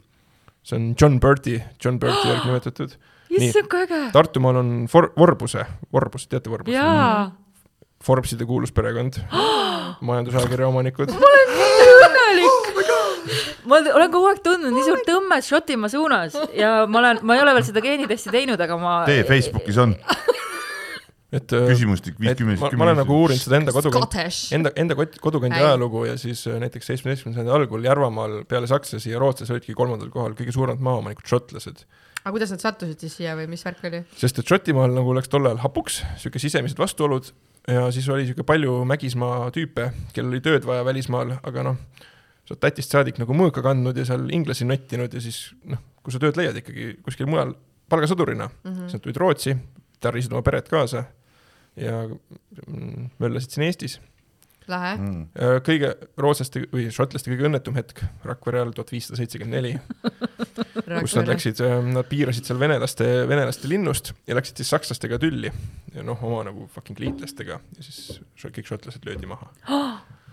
[0.66, 2.95] see on John Berti, John Berti järgi nimetatud.
[3.30, 3.99] issand, kui äge.
[4.16, 6.74] Tartumaal on For-, Vorbuse, Vorbus, teate Vorbust?
[6.76, 7.32] jaa.
[8.03, 9.20] Forbeside kuulus perekond,
[10.07, 11.09] majandusajakirja omanikud.
[11.11, 12.72] õnnelik.
[13.70, 17.44] ma olen kogu aeg tundnud nii suurt tõmmet Šotimaa suunas ja ma olen, ma ei
[17.46, 18.98] ole veel seda geenitesti teinud, aga ma.
[19.10, 19.96] tee Facebookis on
[21.36, 24.54] et, äh, küsimustik viiskümmend, ma, ma olen nagu uurinud seda enda kodukandi, Scottish.
[24.56, 29.22] enda, enda kodukandi ajalugu ja siis äh, näiteks seitsmeteistkümnenda sajandi algul Järvamaal peale sakslasi ja
[29.22, 31.84] rootslasi olidki kolmandal kohal kõige suuremad maaomanikud šotlased.
[32.22, 34.04] aga kuidas nad sattusid siis siia või mis värk oli?
[34.22, 37.32] sest et Šotimaal nagu läks tol ajal hapuks, sihuke sisemised vastuolud
[37.68, 41.82] ja siis oli sihuke palju mägismaa tüüpe, kellel oli tööd vaja välismaal, aga noh,
[42.46, 46.14] sa oled Lätist saadik nagu mõõka kandnud ja seal inglasi nottinud ja siis noh, kui
[46.14, 47.56] sa tööd leiad ikkagi kuskil mujal
[47.89, 48.82] palgasõdurina mm, -hmm.
[48.86, 49.56] siis nad tulid Rootsi,
[50.02, 51.06] tarrisid oma peret kaasa
[51.76, 54.00] ja mm, möllasid siin Eestis.
[54.68, 54.96] lahe.
[54.98, 55.26] mm..
[55.66, 59.74] kõige rootslaste või šotlaste kõige õnnetum hetk Rakvere ajal tuhat viissada seitsekümmend neli,
[61.02, 65.52] kus nad läksid, nad piirasid seal venelaste, venelaste linnust ja läksid siis sakslastega tülli
[65.93, 69.52] ja noh, oma nagu fucking liitlastega ja siis kõik šotlased löödi maha.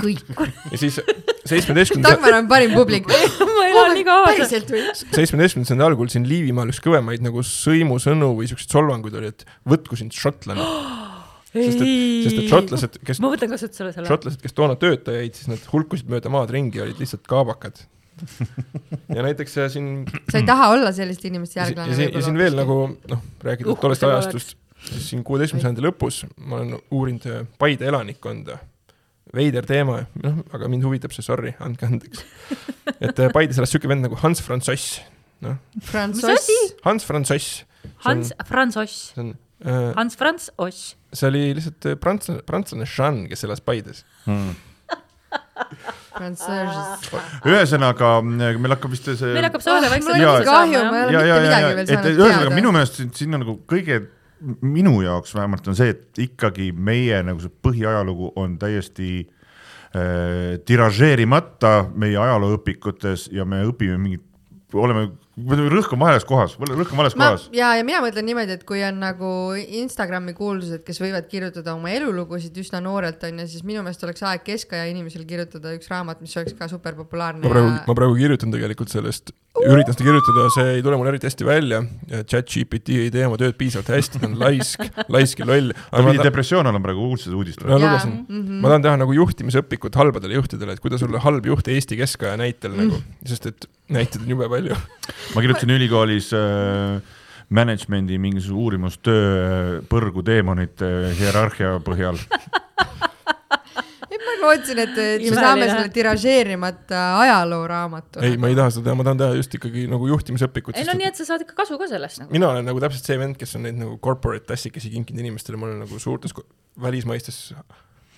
[0.00, 0.22] kõik.
[0.72, 1.00] ja siis
[1.48, 3.08] seitsmeteistkümnenda, Dagmar on parim publik.
[3.08, 4.30] ma elan nii kaasa.
[4.30, 4.84] päriselt või?
[5.16, 10.16] seitsmeteistkümnenda algul siin Liivimaal üks kõvemaid nagu sõimusõnu või siukseid solvanguid oli, et võtku sind
[10.16, 10.64] šotlane.
[11.52, 11.92] sest et,
[12.26, 14.08] sest et šotlased, kes, ma võtan kasutusele selle.
[14.10, 17.80] šotlased, kes toona tööta jäid, siis nad hulkusid mööda maad ringi, olid lihtsalt kaabakad.
[19.16, 19.90] ja näiteks äh, siin
[20.30, 23.78] sa ei taha olla selliste inimeste järglane ja, siin, ja siin veel nagu noh, rääkides
[23.78, 24.56] tollest ajastust,
[24.88, 28.58] siis siin kuueteistkümnenda sajandi lõpus ma olen uurinud äh, Paide elanikkonda.
[29.36, 32.24] Veider teema, noh, aga mind huvitab see, sorry, andke andeks.
[32.98, 35.00] et äh, Paides elas siuke vend nagu Hans Franzoss,
[35.44, 36.52] noh, Franzoss.
[36.86, 37.64] Hans Franzoss.
[38.04, 40.96] Hans Franz Oss, see on äh,, Hans Franz Oss.
[41.12, 44.04] see oli lihtsalt äh, prantslane, prantslane Jean, kes elas Paides.
[44.26, 44.56] Mm.
[46.18, 47.08] Franzoss.
[47.46, 51.42] ühesõnaga, meil hakkab vist see meil hakkab saade vaikselt nii kahju, ma ei ole mitte
[51.44, 52.76] midagi veel et saanud ühesõnaga minu teada.
[52.78, 53.98] meelest on nagu kõige,
[54.60, 61.88] minu jaoks vähemalt on see, et ikkagi meie nagu see põhiajalugu on täiesti äh, tiražeerimata
[61.94, 64.24] meie ajalooõpikutes ja me õpime mingit,
[64.74, 65.08] oleme,
[65.46, 67.48] rõhk on vales kohas, rõhk on vales ma kohas.
[67.54, 69.30] ja, ja mina mõtlen niimoodi, et kui on nagu
[69.80, 74.44] Instagrami kuulsused, kes võivad kirjutada oma elulugusid üsna noorelt onju, siis minu meelest oleks aeg
[74.46, 78.54] keskaja inimesel kirjutada üks raamat, mis oleks ka super populaarne ma praegu, ma praegu kirjutan
[78.54, 79.32] tegelikult sellest,
[79.62, 81.80] üritan seda kirjutada, see ei tule mul eriti hästi välja.
[82.18, 84.84] chat-GPT ei tee oma tööd piisavalt hästi, ta on laisk,
[85.14, 85.72] laisk ja loll.
[85.90, 87.66] ta pidi depressioon olema praegu uudistes uudistes.
[87.68, 88.60] ma lugesin mm, -hmm.
[88.62, 92.74] ma tahan teha nagu juhtimisõpikut halbadele juhtidele, et kuidas olla halb juht Eesti keskaja näitel
[92.74, 92.86] mm.
[92.86, 94.76] nagu, sest et näiteid on jube palju.
[95.34, 97.00] ma kirjutasin ülikoolis äh,
[97.48, 102.20] management'i mingisuguse uurimustöö äh, põrgu teemonite äh, hierarhia põhjal.
[104.12, 108.22] et ma lootsin, et, et me saame selle tiražeerimata ajalooraamatu.
[108.24, 110.78] ei, ma ei taha seda teha, ma tahan teha just ikkagi nagu juhtimisõpikut.
[110.78, 112.34] ei no nii, et sa saad ikka kasu ka sellest nagu.
[112.34, 115.70] mina olen nagu täpselt see vend, kes on neid nagu corporate tassikesi kinkinud inimestele, ma
[115.70, 116.36] olen nagu suurtes
[116.80, 117.50] välismaistes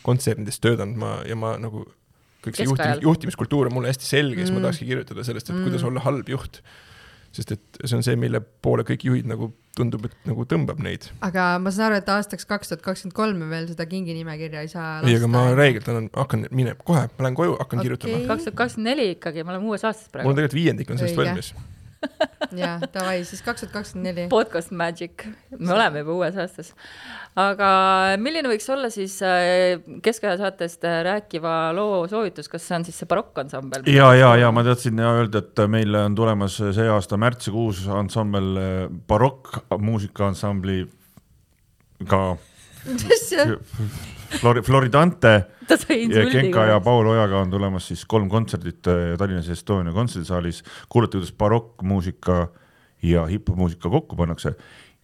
[0.06, 1.84] kontsernides töötanud, ma ja ma nagu
[2.44, 4.66] kõik see juhtimis, juhtimiskultuur on mulle hästi selge mm., siis ma Mm.
[4.68, 5.60] tahakski kirjutada sellest, et Mm.
[5.60, 5.68] mm.
[5.68, 6.62] kuidas olla halb juht.
[7.36, 11.06] Sest et see on see, mille poole kõik juhid nagu tundub, et nagu tõmbab neid.
[11.24, 14.70] aga ma saan aru, et aastaks kaks tuhat kakskümmend kolm me veel seda kinginimekirja ei
[14.72, 17.88] saa ei, aga ma räigelt annan, hakkan minema, kohe, ma lähen koju, hakkan okay.
[17.88, 18.22] kirjutama.
[18.32, 20.36] kaks tuhat kakskümmend neli ikkagi, me oleme uues aastas mul on praegu.
[20.40, 21.28] tegelikult viiendik on sellest Õige.
[21.30, 21.52] valmis.
[22.62, 24.26] Ja davai, siis kaks tuhat kakskümmend neli.
[24.32, 25.26] podcast magic,
[25.58, 26.72] me oleme juba uues aastas.
[27.38, 27.70] aga
[28.20, 33.00] milline võiks olla siis äh, keskaja saatest äh, rääkiva loo soovitus, kas see on siis
[33.02, 33.84] see barokkansambel?
[33.92, 38.50] ja, ja, ja ma tahtsin ja öelda, et meil on tulemas see aasta märtsikuus ansambel
[38.60, 40.84] eh, Barokk muusikaansambli
[42.08, 42.22] ka
[44.40, 45.32] Flori-, Floridante
[46.30, 46.80] Genka ja.
[46.80, 52.48] Paul Ojaga on tulemas siis kolm kontserdit eh, Tallinnas Estonia kontserdisaalis, kuulata, kuidas barokkmuusika
[53.02, 54.54] ja hip-hop-muusika kokku pannakse.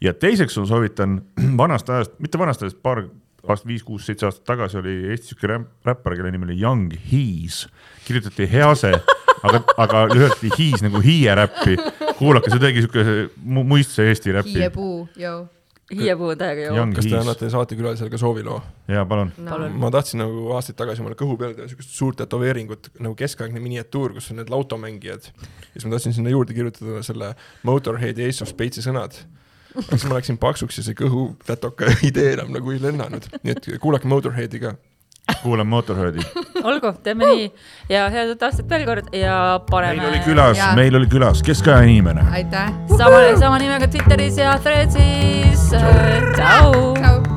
[0.00, 1.20] ja teiseks ma soovitan
[1.62, 3.04] vanast ajast, mitte vanast ajast, paar
[3.46, 7.66] aastat, viis-kuus-seitse aastat tagasi oli Eestis siuke räpp- räppar, kelle nimi oli Young Hees,
[8.06, 8.90] kirjutati Hease,
[9.46, 11.76] aga, aga lühendati Hees nagu hiieräppi.
[12.18, 13.04] kuulake, see tegi siuke
[13.44, 14.56] mu- muistse Eesti räppi.
[14.58, 15.44] hiiepuu, jõu.
[15.94, 16.74] Hiiepuu on täiega.
[16.74, 18.58] Young kas te annate saatekülalisele ka sooviloo?
[18.88, 19.30] ja palun.
[19.48, 19.76] Palun.
[19.78, 24.16] ma tahtsin nagu aastaid tagasi omale kõhu peale teha siukest suurt tätoveeringut nagu keskaegne miniatuur,
[24.16, 25.30] kus on need lautomängijad.
[25.30, 27.34] ja siis ma tahtsin sinna juurde kirjutada selle
[27.66, 29.20] Motorheadi Ace of Space'i sõnad.
[29.76, 33.56] aga siis ma läksin paksuks ja see kõhu tätoka idee enam nagu ei lennanud, nii
[33.56, 34.74] et kuulake Motorheadi ka.
[35.42, 36.18] Kuulame Motorheadi.
[36.64, 37.46] olgu, teeme nii
[37.88, 40.00] ja head uut aastat veel kord ja paneme.
[40.00, 42.72] meil oli külas meil oli külas keskaja inimene aitäh.
[42.96, 45.70] sama, sama nimega Twitteris ja Threadsis.
[46.36, 47.35] tšau.